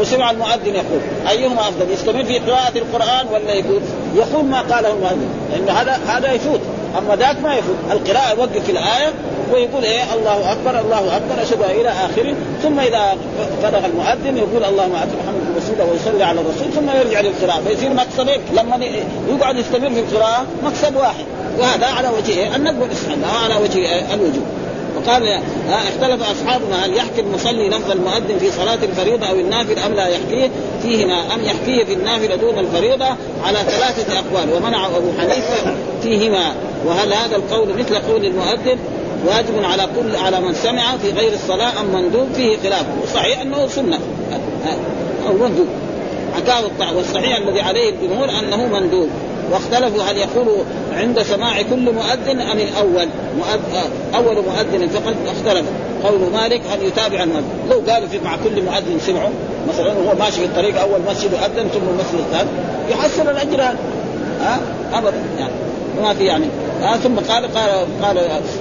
[0.00, 1.00] وسمع المؤذن يقول.
[1.28, 3.80] أيهما أفضل يستمر في قراءة القرآن ولا يقول
[4.16, 5.28] يقول ما قاله المؤذن.
[5.52, 6.60] لأن هذا هذا يفوت.
[6.98, 7.76] أما ذاك ما يفوت.
[7.90, 9.12] القراءة يوقف الآية
[9.52, 12.34] ويقول إيه؟ الله أكبر الله أكبر أشهد إلى آخره.
[12.62, 13.16] ثم إذا
[13.62, 17.62] فرغ المؤذن يقول اللهم اتي محمد الوسيلة ويصلي على الرسول ثم يرجع للقراءة.
[17.68, 18.86] فيصير مقصدين لما
[19.28, 21.24] يقعد يستمر في القراءة مقصد واحد.
[21.58, 24.46] وهذا على وجه الندب والاسحاق على وجه الوجوب.
[24.96, 30.06] وقال اختلف أصحابنا هل يحكي المصلي لفظ المؤذن في صلاة الفريضة أو النافلة أم لا
[30.06, 30.50] يحكيه؟
[30.82, 33.06] فيهما أم يحكيه في النافلة دون الفريضة؟
[33.44, 34.52] على ثلاثة أقوال.
[34.52, 36.54] ومنع أبو حنيفة فيهما.
[36.86, 38.78] وهل هذا القول مثل قول المؤذن؟
[39.26, 42.86] واجب على كل على من سمع في غير الصلاة أم مندوب فيه خلاف.
[43.02, 43.98] وصحيح أنه سنة.
[45.28, 45.66] أو مندوب.
[46.36, 49.08] حكاه والصحيح الذي عليه الجمهور أنه مندوب.
[49.52, 53.08] واختلفوا هل يقول عند سماع كل مؤذن أم الأول.
[53.38, 55.66] مؤذن أول مؤذن فقط اختلف.
[56.04, 59.30] قول مالك هل يتابع المؤذن؟ لو قالوا في مع كل مؤذن سمعوا
[59.68, 62.48] مثلا هو ماشي في الطريق أول مسجد اذن ثم المسجد الثاني
[62.90, 63.62] يحصل الأجر
[64.40, 64.60] ها
[64.92, 65.52] ابدا يعني.
[66.02, 66.46] ما في يعني.
[66.82, 67.70] آه ثم قال قال
[68.02, 68.18] قال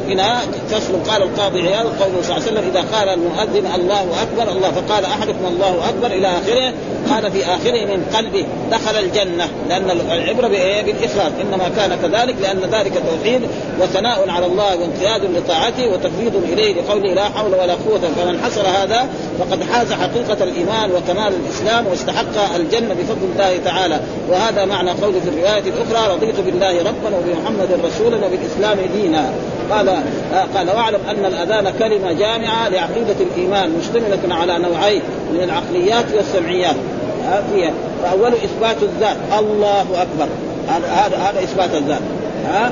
[0.07, 0.39] هنا
[0.69, 4.71] فصل قال القاضي عياض قوله صلى الله عليه وسلم إذا قال المؤذن الله أكبر الله
[4.71, 6.73] فقال أحدكم الله أكبر إلى آخره
[7.09, 9.47] قال في آخره من قلبه دخل الجنة.
[9.69, 11.31] لأن العبرة بالإخلاص.
[11.41, 13.41] إنما كان كذلك لأن ذلك توحيد
[13.81, 18.01] وثناء على الله وانقياد لطاعته وتفويض إليه لقوله لا حول ولا قوة.
[18.17, 19.07] فمن حصل هذا
[19.39, 23.99] فقد حاز حقيقة الإيمان وكمال الإسلام واستحق الجنة بفضل الله تعالى.
[24.29, 29.29] وهذا معنى قوله في الرواية الأخرى رضيت بالله ربا وبمحمد رسولا وبالاسلام دينا.
[29.71, 35.01] قال آه قال واعلم أن الأذان كلمة جامعة لعقيدة الإيمان مشتملة على نوعين
[35.33, 36.75] من العقليات والسمعيات.
[37.53, 37.71] فيها
[38.03, 39.17] فاول إثبات الذات.
[39.39, 40.27] الله أكبر.
[40.69, 42.01] هذا هذا إثبات الذات.
[42.45, 42.71] ها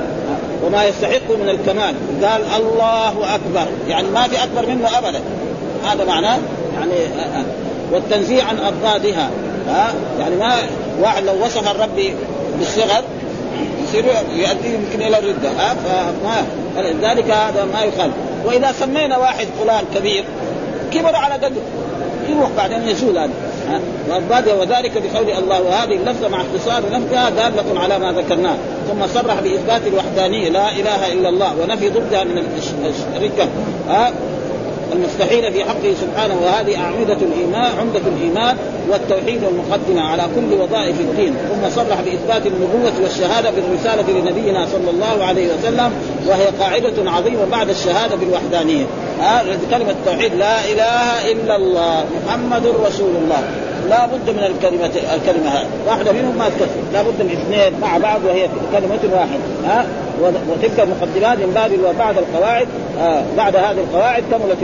[0.64, 1.94] وما يستحق من الكمال.
[2.22, 3.66] قال الله أكبر.
[3.88, 5.20] يعني ما في أكبر منه ابدا.
[5.84, 6.38] هذا معناه
[6.74, 6.94] يعني
[7.92, 9.30] والتنزيه عن اضدادها
[9.68, 10.54] ها يعني ما
[11.00, 12.14] واحد لو وصف الرب
[12.58, 13.02] بالصغر
[13.98, 15.48] يصير يؤدي يمكن إلى الردة.
[15.48, 18.14] ها؟ فما فلذلك هذا ما يخالف.
[18.44, 20.24] وإذا سمينا واحد فلان كبير
[20.92, 21.62] كبر على قدره
[22.28, 23.30] يروح بعدين يزول هذا.
[24.60, 28.56] وذلك بقول الله وهذه اللفظة مع اختصار لفظها دالة على ما ذكرناه.
[28.88, 32.38] ثم صرح بإثبات الوحدانية لا إله إلا الله ونفي ضدها من
[32.86, 33.48] الشركة
[34.92, 38.56] المستحيل في حقه سبحانه وهذه أعمدة الإيمان عمدة الإيمان
[38.90, 41.34] والتوحيد المقدمة على كل وظائف الدين.
[41.34, 45.92] ثم صرح بإثبات النبوة والشهادة بالرسالة لنبينا صلى الله عليه وسلم
[46.26, 48.84] وهي قاعدة عظيمة بعد الشهادة بالوحدانية.
[49.20, 53.65] هذه كلمة التوحيد لا إله إلا الله محمد رسول الله.
[53.88, 55.66] لا بد من الكلمة الكلمة هذه.
[55.86, 56.80] واحدة منهم ما تكفي.
[56.92, 59.40] لا بد من اثنين مع بعض وهي كلمة واحدة.
[59.66, 59.86] ها؟
[60.50, 62.68] وتلك المقدمات من باب وبعد القواعد.
[63.00, 64.58] آه بعد هذه القواعد كملت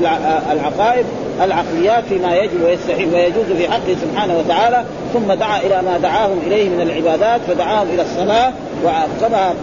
[0.52, 1.06] العقائد
[1.42, 6.68] العقليات فيما يجب ويستحيل ويجوز في حقه سبحانه وتعالى ثم دعا إلى ما دعاهم إليه
[6.68, 8.52] من العبادات فدعاهم إلى الصلاة
[8.84, 9.54] وعقبها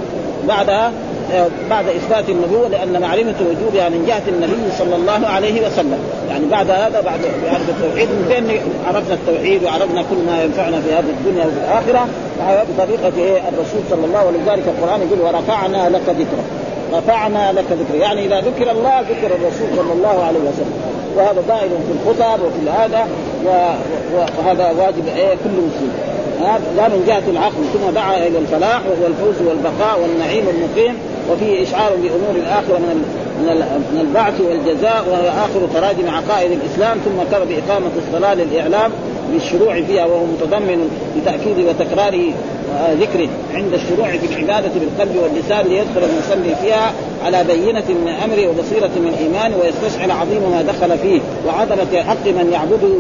[0.48, 0.92] بعدها
[1.70, 6.00] بعد إثبات النبوة لأن معرفة وجوبها من جهة النبي صلى الله عليه وسلم،
[6.30, 10.94] يعني بعد هذا بعد معرفه التوحيد من بين عرفنا التوحيد وعرفنا كل ما ينفعنا في
[10.94, 12.08] هذه الدنيا وفي الآخرة
[12.70, 14.48] بطريقه إيه؟ الرسول صلى الله عليه وسلم.
[14.48, 16.48] ولذلك القرآن يقول ورفعنا لك ذكرك.
[16.94, 18.02] رفعنا لك ذكرك.
[18.02, 20.74] يعني إذا ذكر الله ذكر الرسول صلى الله عليه وسلم.
[21.16, 23.08] وهذا دائما في الخطب وفي الهذا
[24.16, 25.92] وهذا واجب إيه؟ كل مسلم.
[26.78, 30.96] لا من جهة العقل ثم دعا إلى الفلاح وهو الفوز والبقاء والنعيم المقيم
[31.32, 33.06] وفيه إشعار بأمور الآخرة من
[33.94, 38.92] من البعث والجزاء وهو آخر تراجم عقائد الإسلام ثم كان باقامه الصلاة للإعلام
[39.32, 42.34] بالشروع فيها وهو متضمن لتأكيد وتكرار
[43.02, 46.94] ذكره عند الشروع في العبادة بالقلب واللسان ليدخل المصلي فيها
[47.26, 51.20] على بينة من امره وبصيرة من ايمانه ويستشعر عظيم ما دخل فيه.
[51.48, 52.94] وعظمة حق من يعبده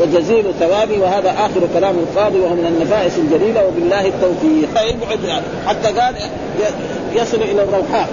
[0.00, 0.98] وجزيل ثوابه.
[1.02, 3.66] وهذا آخر كلام القاضي وهو من النفائس الجليلة.
[3.66, 4.82] وبالله التوفيق.
[4.82, 6.14] يبعد حتى قال
[7.14, 8.08] يصل إلى الروحاء.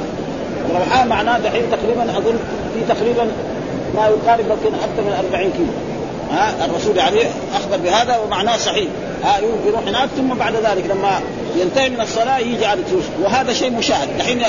[0.69, 2.37] الروحاء معناه دحين تقريبا أظن
[2.73, 3.27] في تقريبا
[3.95, 5.73] ما يقارب يمكن أكثر من 40 كيلو.
[6.31, 7.19] ها الرسول يعني
[7.55, 8.87] أخبر بهذا ومعناه صحيح.
[9.23, 11.21] ها يروح هناك ثم بعد ذلك لما
[11.57, 14.09] ينتهي من الصلاة يجي على الفلوس وهذا شيء مشاهد.
[14.19, 14.41] الحين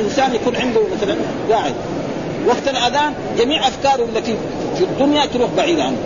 [0.00, 1.16] انسان يكون عنده مثلا
[1.50, 1.72] قاعد.
[2.46, 4.34] وقت الأذان جميع أفكاره التي
[4.78, 5.96] في الدنيا تروح بعيد عنه.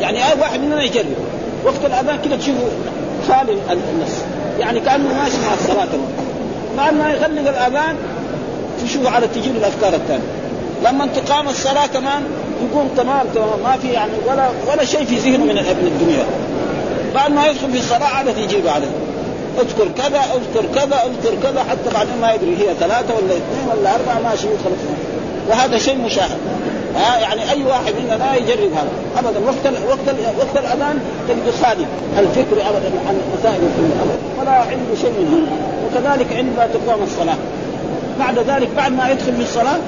[0.00, 1.16] يعني أي واحد مننا يجرب
[1.64, 2.68] وقت الأذان كذا تشوفه
[3.28, 4.12] خالي النص
[4.60, 5.88] يعني كأنه ماشي مع الصلاة.
[6.76, 7.96] بعد ما يغلق الأذان
[8.84, 10.24] تشوف على تجي الأفكار الثانية.
[10.84, 12.22] لما تقام الصلاة كمان
[12.70, 13.60] يقوم تمام تمام.
[13.64, 16.24] ما في يعني ولا ولا شيء في ذهنه من من الدنيا.
[17.16, 18.90] بعد ما يدخل في الصلاة عادة يجيب عليه
[19.60, 23.94] اذكر كذا اذكر كذا اذكر كذا حتى بعدين ما يدري هي ثلاثة ولا اثنين ولا
[23.94, 24.70] أربعة ماشي يدخل
[25.48, 26.38] وهذا شيء مشاهد.
[26.96, 28.88] ها يعني أي واحد منا لا يجرب هذا.
[29.18, 30.98] ابدا وقت وقت وقت الأذان
[31.28, 31.86] تجد خالي
[32.18, 33.60] الفكر ابدا عن مسائل
[34.02, 35.56] ابدا ولا عنده شيء من هذا
[35.86, 37.36] وكذلك عندما تقام الصلاة.
[38.18, 39.78] بعد ذلك بعد ما يدخل في الصلاة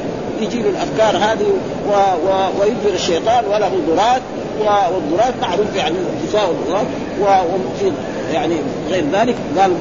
[0.41, 1.47] يجيب الأفكار هذه
[1.89, 1.93] و...
[1.93, 2.61] و...
[2.61, 4.23] ويجبر الشيطان وله ضرات
[4.61, 6.87] والضرات معروف يعني اتساع الضرات
[7.21, 7.93] وفي
[8.33, 8.55] يعني
[8.91, 9.35] غير ذلك.
[9.59, 9.73] قال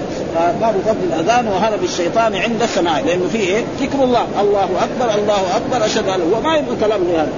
[0.61, 4.25] باب فضل الأذان وهذا بالشيطان عند السماع لأنه فيه إيه؟ ذكر الله.
[4.41, 7.29] الله أكبر الله أكبر أشهد أن هو ما يبغى كلام هذا.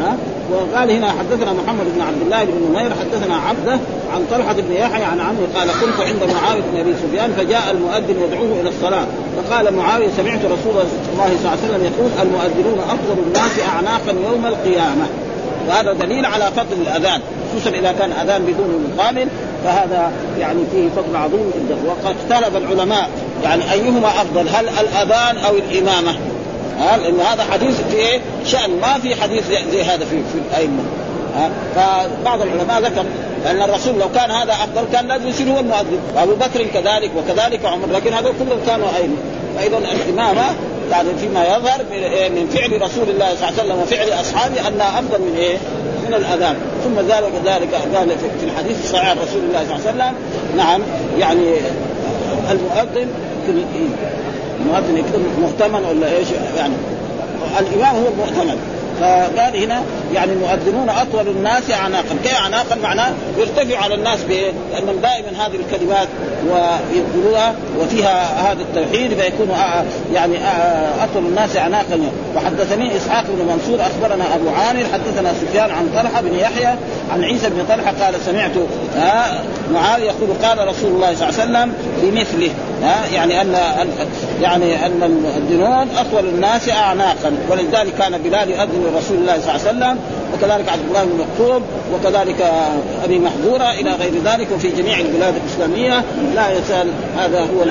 [0.00, 0.16] ها؟
[0.52, 3.78] وقال هنا حدثنا محمد بن عبد الله بن نمير حدثنا عبده
[4.14, 8.22] عن طلحة بن يحيى عن عمرو قال كنت عند معاوية بن أبي سفيان فجاء المؤذن
[8.24, 9.06] يدعوه إلى الصلاة.
[9.36, 10.84] فقال معاوية سمعت رسول الله
[11.14, 15.06] صلى الله عليه وسلم يقول المؤذنون أفضل الناس اعناقا يوم القيامة.
[15.68, 19.28] وهذا دليل على فضل الأذان خصوصا إذا كان أذان بدون مقام
[19.64, 21.76] فهذا يعني فيه فضل عظيم جدا.
[21.86, 23.08] وقد اختلف العلماء
[23.44, 26.14] يعني أيهما أفضل هل الأذان أو الإمامة؟
[26.78, 30.82] ها لأن هذا حديث في إيه؟ شأن ما في حديث زي هذا في في الأئمة.
[31.74, 33.04] فبعض العلماء ذكر
[33.50, 35.98] أن الرسول لو كان هذا أفضل كان لازم يصير هو المؤذن.
[36.16, 39.16] وأبو بكر كذلك وكذلك عمر لكن هذول كلهم كانوا أئمة.
[39.56, 40.42] فاذا الإمامة
[40.90, 41.84] يعني فيما يظهر
[42.30, 45.56] من فعل رسول الله صلى الله عليه وسلم وفعل أصحابه انها أفضل من إيه؟
[46.08, 46.56] من الأذان.
[46.84, 48.08] ثم ذلك ذلك قال
[48.38, 50.14] في الحديث الصحيح عن رسول الله صلى الله عليه وسلم.
[50.56, 50.80] نعم.
[51.18, 51.54] يعني
[52.50, 53.08] المؤذن
[54.60, 56.74] المؤذن يكون مؤتمن ولا إيش؟ يعني
[57.60, 58.73] الإمام هو المؤتمن.
[59.00, 59.82] فقال هنا
[60.14, 64.18] يعني المؤذنون أطول الناس اعناقا، كيف اعناقا؟ معناه يرتفع على الناس
[64.72, 66.08] لانهم دائما هذه الكلمات
[66.46, 69.48] ويقولوها وفيها هذا التوحيد فيكون
[70.12, 70.36] يعني
[71.04, 72.00] أطول الناس اعناقا.
[72.36, 76.74] وحدثني إسحاق بن منصور أخبرنا أبو عامر حدثنا سفيان عن طلحة بن يحيى
[77.12, 78.52] عن عيسى بن طلحة قال سمعت
[79.72, 82.50] معاويه يقول قال رسول الله صلى الله عليه وسلم بمثله.
[82.84, 83.56] ها يعني ان
[84.42, 87.32] يعني أن المؤذنون اطول الناس اعناقا.
[87.50, 89.98] ولذلك كان بلال يؤذن لرسول الله صلى الله عليه وسلم
[90.34, 91.62] وكذلك عبد الله بن مكتوب
[91.94, 92.52] وكذلك
[93.04, 94.48] أبي محذورة إلى غير ذلك.
[94.54, 96.04] وفي جميع البلاد الإسلامية
[96.34, 97.64] لا يزال هذا هو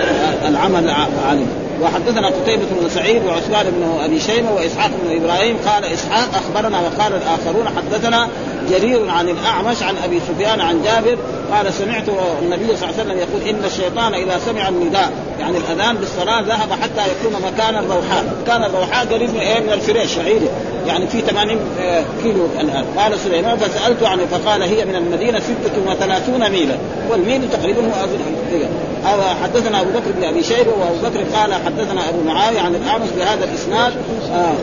[0.47, 0.89] العمل
[1.30, 1.45] عليه
[1.82, 5.57] وحدثنا قتيبة بن سعيد وعثمان بن أبي شيبة وإسحاق بن إبراهيم.
[5.66, 8.28] قال إسحاق أخبرنا وقال الآخرون حدثنا
[8.70, 11.18] جرير عن الأعمش عن أبي سفيان عن جابر
[11.54, 12.10] قال سمعت
[12.41, 16.72] النبي صلى الله عليه وسلم يقول إن الشيطان إذا سمع النداء يعني الأذان بالصلاة ذهب
[16.82, 20.49] حتى يكون مكان الروحاء، كان الروحاء قريب من إيه من الفريش شعيري.
[20.88, 21.60] يعني في 80
[22.24, 26.76] كيلو الآن، قال سليمان فسألت عنه فقال هي من المدينة 36 ميلا،
[27.10, 28.08] والميل تقريبا هو
[29.43, 33.45] حدثنا أبو بكر بن أبي شيبة وأبو بكر قال حدثنا أبو معاوية عن الأعمش بهذا
[33.45, 33.93] الإسناد
[34.34, 34.54] آه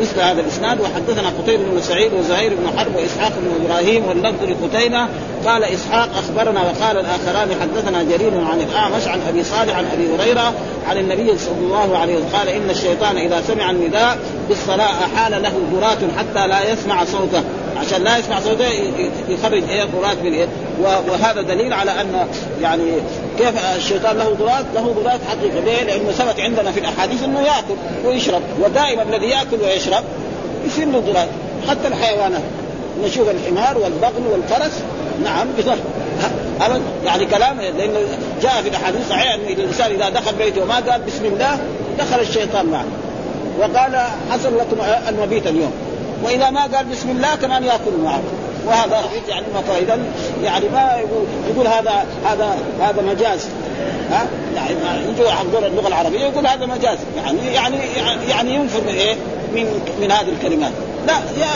[0.00, 5.06] مثل هذا الإسناد وحدثنا قتيبة بن سعيد وزهير بن حرب وإسحاق بن إبراهيم واللفظ لقتيبة
[5.46, 10.52] قال إسحاق أخبرنا وقال الآخران حدثنا جرير عن الأعمش عن أبي صالح عن أبي هريرة
[10.88, 14.18] عن النبي صلى الله عليه وسلم قال إن الشيطان إذا سمع النداء
[14.48, 17.42] بالصلاة أحال له ذرات حتى لا يسمع صوته.
[17.80, 18.68] عشان لا يسمع صوته
[19.28, 20.48] يخرج إيه ضرات من إيه.
[20.82, 22.26] وهذا دليل على أن
[22.62, 22.82] يعني
[23.38, 25.60] كيف الشيطان له ضرات؟ له ضرات حقيقة.
[25.64, 27.74] ليه؟ لأنه ثبت عندنا في الأحاديث أنه يأكل
[28.04, 28.42] ويشرب.
[28.60, 30.04] ودائما الذي يأكل ويشرب
[30.66, 31.28] يصير له ضرات
[31.68, 32.42] حتى الحيوانات.
[33.04, 34.82] نشوف الحمار والبغل والفرس.
[35.24, 35.48] نعم
[36.60, 36.82] ابدا.
[37.04, 38.00] يعني كلام لأنه
[38.42, 41.58] جاء في الأحاديث صحيح أن الإنسان إذا دخل بيته وما قال بسم الله
[41.98, 42.86] دخل الشيطان معه.
[43.58, 44.76] وقال حصل لكم
[45.08, 45.72] المبيت اليوم.
[46.22, 48.22] وإذا ما قال بسم الله كمان يأكل معه.
[48.66, 49.98] وهذا يعني فاذا
[50.42, 53.46] يعني ما يقول, يقول هذا هذا هذا مجاز.
[54.10, 54.74] ها؟ يعني
[55.08, 56.98] يجوا حضور اللغة العربية يقول هذا مجاز.
[57.16, 57.76] يعني يعني
[58.28, 59.14] يعني ينفر من إيه؟
[59.54, 60.72] من من هذه الكلمات.
[61.06, 61.48] لا يا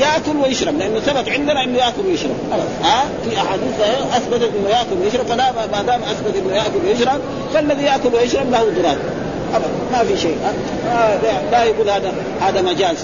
[0.00, 0.78] يأكل ويشرب.
[0.78, 2.36] لأنه ثبت عندنا إنه يأكل ويشرب.
[2.82, 3.80] ها؟ في أحاديث
[4.16, 5.26] اثبتت إنه يأكل ويشرب.
[5.26, 7.20] فلا ما دام أثبت إنه يأكل ويشرب
[7.54, 8.96] فالذي يأكل ويشرب له ضرار
[9.54, 9.68] ابدا.
[9.92, 10.36] ما في شيء.
[10.88, 11.18] آه؟
[11.52, 12.96] لا يقول هذا هذا مجاز.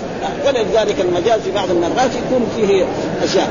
[0.46, 2.84] ولذلك المجاز في بعض المرات يكون فيه
[3.24, 3.48] أشياء.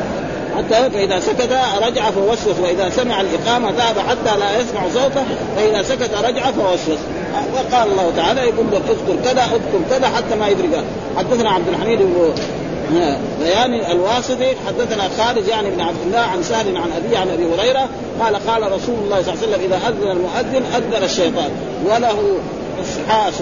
[0.58, 5.24] حتى فإذا سكت رجع فوسوس وإذا سمع الإقامة ذهب حتى لا يسمع صوته
[5.56, 7.00] فإذا سكت رجع فوسوس.
[7.54, 10.70] وقال الله تعالى يقول له اذكر كذا اذكر كذا حتى ما يدري
[11.18, 12.00] حدثنا عبد الحميد
[13.40, 17.90] بيان الواسطي حدثنا خالد يعني بن عبد الله عن سهل عن ابي عن أبي هريرة
[18.22, 21.50] قال قال رسول الله صلى الله عليه وسلم إذا أذن المؤذن أذن الشيطان
[21.86, 22.40] وله
[22.82, 23.34] اصحاص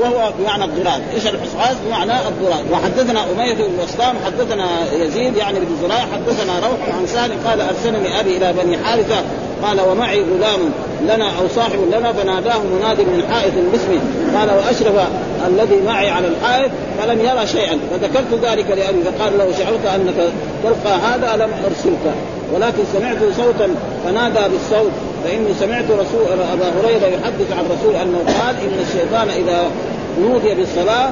[0.00, 5.76] وهو بمعنى الضراد، إيش الحصحاص؟ بمعنى الضراد، وحدثنا أمية بن وسطام حدثنا يزيد يعني بن
[5.82, 9.22] زراع حدثنا روح عن سهل قال أرسلني أبي إلى بني حارثة.
[9.62, 10.60] قال ومعي غلام
[11.02, 14.00] لنا أو صاحب لنا فناداه مناد من حائط باسمه
[14.38, 15.08] قال وأشرف
[15.46, 17.78] الذي معي على الحائط فلم يرى شيئا.
[17.90, 20.32] فذكرت ذلك لأبي فقال له شعرت أنك
[20.62, 22.14] تلقى هذا لم أرسلك؟
[22.54, 23.68] ولكن سمعت صوتا
[24.04, 24.92] فنادى بالصوت
[25.24, 29.70] فإني سمعت رسول أبا هريرة يحدث عن رسول أنه قال إن الشيطان إذا
[30.20, 31.10] نودي بالصلاة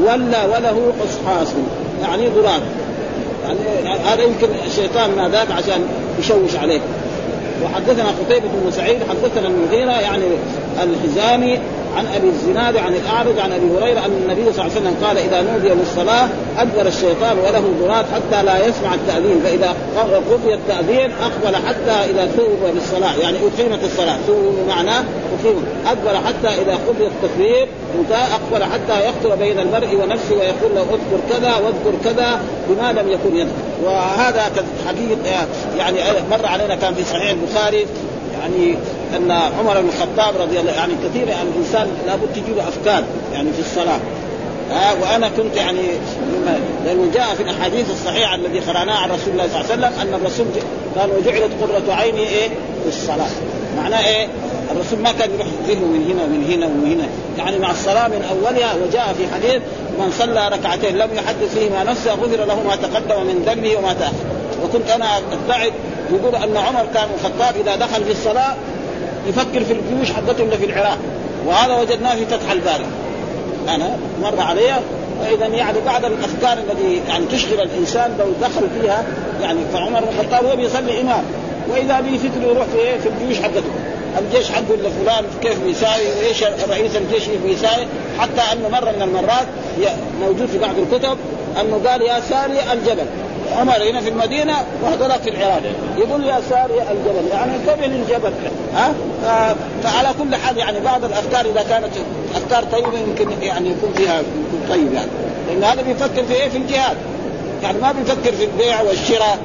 [0.00, 1.48] ولى وله قصحاص
[2.02, 2.62] يعني ضراب
[3.84, 5.80] يعني هذا يمكن الشيطان ناداك عشان
[6.18, 6.82] يشوش عليك
[7.64, 10.24] وحدثنا قتيبة بن سعيد حدثنا المغيرة يعني
[10.82, 11.58] الحزامي
[11.96, 15.18] عن أبي الزناد عن الأعرج عن أبي هريرة أن النبي صلى الله عليه وسلم قال
[15.18, 16.28] إذا نودي للصلاة
[16.58, 19.74] ادبر الشيطان وله ضرات حتى لا يسمع التأذين فإذا
[20.30, 25.04] قضي التأذين أقبل حتى إذا ثوب بالصلاه يعني أقيمت الصلاة ثوب معناه
[25.38, 27.68] اقيمت ادبر حتى إذا قضي التكبير
[28.00, 33.10] انتهى أقبل حتى يخطر بين المرء ونفسه ويقول له اذكر كذا واذكر كذا بما لم
[33.10, 33.52] يكن يذكر
[33.84, 34.42] وهذا
[34.88, 35.18] حديث
[35.78, 35.98] يعني
[36.30, 37.86] مر علينا كان في صحيح البخاري
[38.40, 38.76] يعني
[39.16, 43.52] أن عمر بن الخطاب رضي الله يعني كثير يعني الإنسان لابد تجي له أفكار يعني
[43.52, 44.00] في الصلاة.
[44.70, 45.80] ها وأنا كنت يعني
[46.84, 50.20] لأنه جاء في الأحاديث الصحيحة الذي قرأناها عن رسول الله صلى الله عليه وسلم أن
[50.20, 50.46] الرسول
[50.98, 52.48] قال وجعلت قرة عيني إيه؟
[52.82, 53.28] في الصلاة.
[53.76, 54.26] معناه إيه؟
[54.72, 57.08] الرسول ما كان يروح ذهنه من هنا ومن هنا ومن هنا.
[57.38, 59.62] يعني مع الصلاة من أولها وجاء في حديث
[59.98, 64.12] من صلى ركعتين لم يحدث فيهما نفسه غفر له ما تقدم من ذنبه وما تاخر
[64.64, 65.72] وكنت أنا ادعي
[66.10, 68.54] يقول أن عمر كان الخطاب إذا دخل في الصلاة
[69.28, 70.98] يفكر في الجيوش حقته اللي في العراق.
[71.46, 72.86] وهذا وجدناه في فتح الباري.
[73.68, 74.74] أنا مر علي
[75.20, 79.04] فإذا يعني بعض الأفكار التي يعني تشغل الإنسان لو دخل فيها
[79.42, 81.24] يعني فعمر بن الخطاب هو بيصلي إمام.
[81.68, 83.70] وإذا به فكر يروح في إيه؟ في الجيوش حقته.
[84.18, 87.86] الجيش حقه اللي فلان كيف بيساوي؟ وإيش رئيس الجيش بيساوي؟
[88.18, 89.46] حتى أنه مرة من المرات
[90.20, 91.18] موجود في بعض الكتب
[91.60, 93.06] أنه قال يا ساري الجبل.
[93.52, 95.62] عمر هنا في المدينة وهذولاك في العراق.
[95.98, 98.32] يقول يا ساري الجبل يعني انتبه للجبل.
[98.74, 98.94] ها؟
[99.82, 101.90] فعلى كل حال يعني بعض الأفكار إذا كانت
[102.34, 105.10] أفكار طيبة يمكن يعني يكون فيها يكون طيب يعني.
[105.48, 106.96] لأن هذا بيفكر في إيه؟ في الجهاد.
[107.62, 109.38] يعني ما بيفكر في البيع والشراء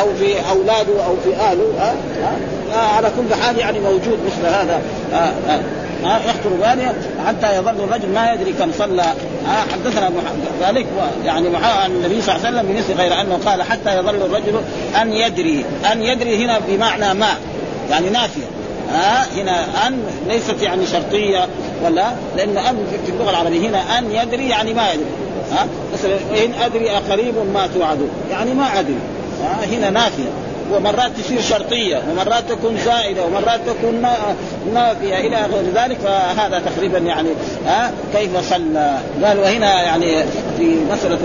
[0.00, 4.46] أو في أولاده أو في اهله ها؟ أه؟ أه؟ على كل حال يعني موجود مثل
[4.46, 4.82] هذا.
[5.12, 5.60] أه أه
[6.04, 6.94] ها؟ يخطر
[7.26, 9.04] حتى يظل الرجل ما يدري كم صلى
[9.48, 10.10] حدثنا
[10.60, 10.86] ذلك
[11.24, 14.60] يعني عن النبي صلى الله عليه وسلم بمثل غير أنه قال حتى يظل الرجل
[15.02, 17.28] أن يدري أن يدري هنا بمعنى ما
[17.90, 18.44] يعني نافية.
[18.92, 21.46] ها هنا أن ليست يعني شرطية
[21.84, 25.06] ولا لأن أن في اللغة العربية هنا أن يدري يعني ما يدري.
[25.52, 28.98] ها مثلا إن أدري أقريب ما توعدون يعني ما أدري.
[29.42, 30.30] ها هنا نافية.
[30.72, 34.06] ومرات تصير شرطية ومرات تكون زائدة ومرات تكون
[34.74, 37.28] نافية إلى غير ذلك فهذا تقريبا يعني
[37.66, 40.24] ها كيف صلى؟ قال وهنا يعني
[40.58, 41.18] في مسألة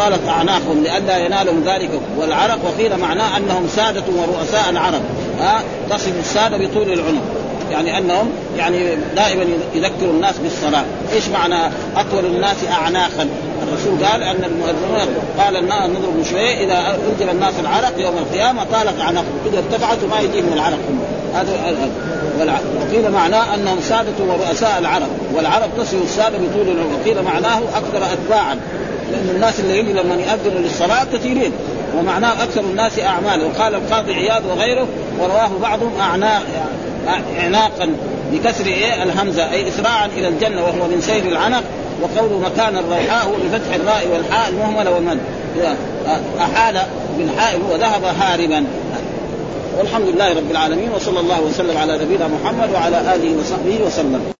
[0.00, 1.90] قالت اعناقهم لئلا ينالهم ذلك.
[2.18, 5.02] والعرق وقيل معناه أنهم سادة ورؤساء العرب
[5.40, 7.41] ها تصف السادة بطول العنق
[7.72, 9.44] يعني أنهم يعني دائما
[9.74, 13.28] يذكروا الناس بالصلاة، إيش معنى أطول الناس اعناقا؟
[13.62, 19.00] الرسول قال أن المؤذنون قال الناس نضرب شوية إذا أنزل الناس العرق يوم القيامة طالت
[19.00, 20.78] عناقهم، إذا ارتفعت وما يجيهم العرق.
[21.34, 21.74] هذا
[22.80, 25.08] وقيل معناه أنهم ساده ورؤساء العرب.
[25.34, 28.58] والعرب تصل الساده بطول وقيل معناه أكثر اتباعا.
[29.12, 31.52] لأن الناس اللي يجي لما يأذنوا للصلاة كثيرين
[31.98, 33.44] ومعناه أكثر الناس اعمالا.
[33.46, 34.86] وقال القاضي عياض وغيره
[35.18, 36.42] ورواه بعضهم أعناق.
[37.38, 37.96] اعناقا
[38.32, 41.62] بكسر إيه الهمزة أي اسراعا إلى الجنة وهو من سير العنق
[42.02, 45.18] وقوله مكان الروحاء هو بفتح الراء والحاء المهملة والمد.
[46.40, 46.80] أحال
[47.18, 48.64] بالحاء وذهب هاربا.
[49.78, 54.31] والحمد لله رب العالمين وصلى الله وسلم على نبينا محمد وعلى آله وصحبه وسلم.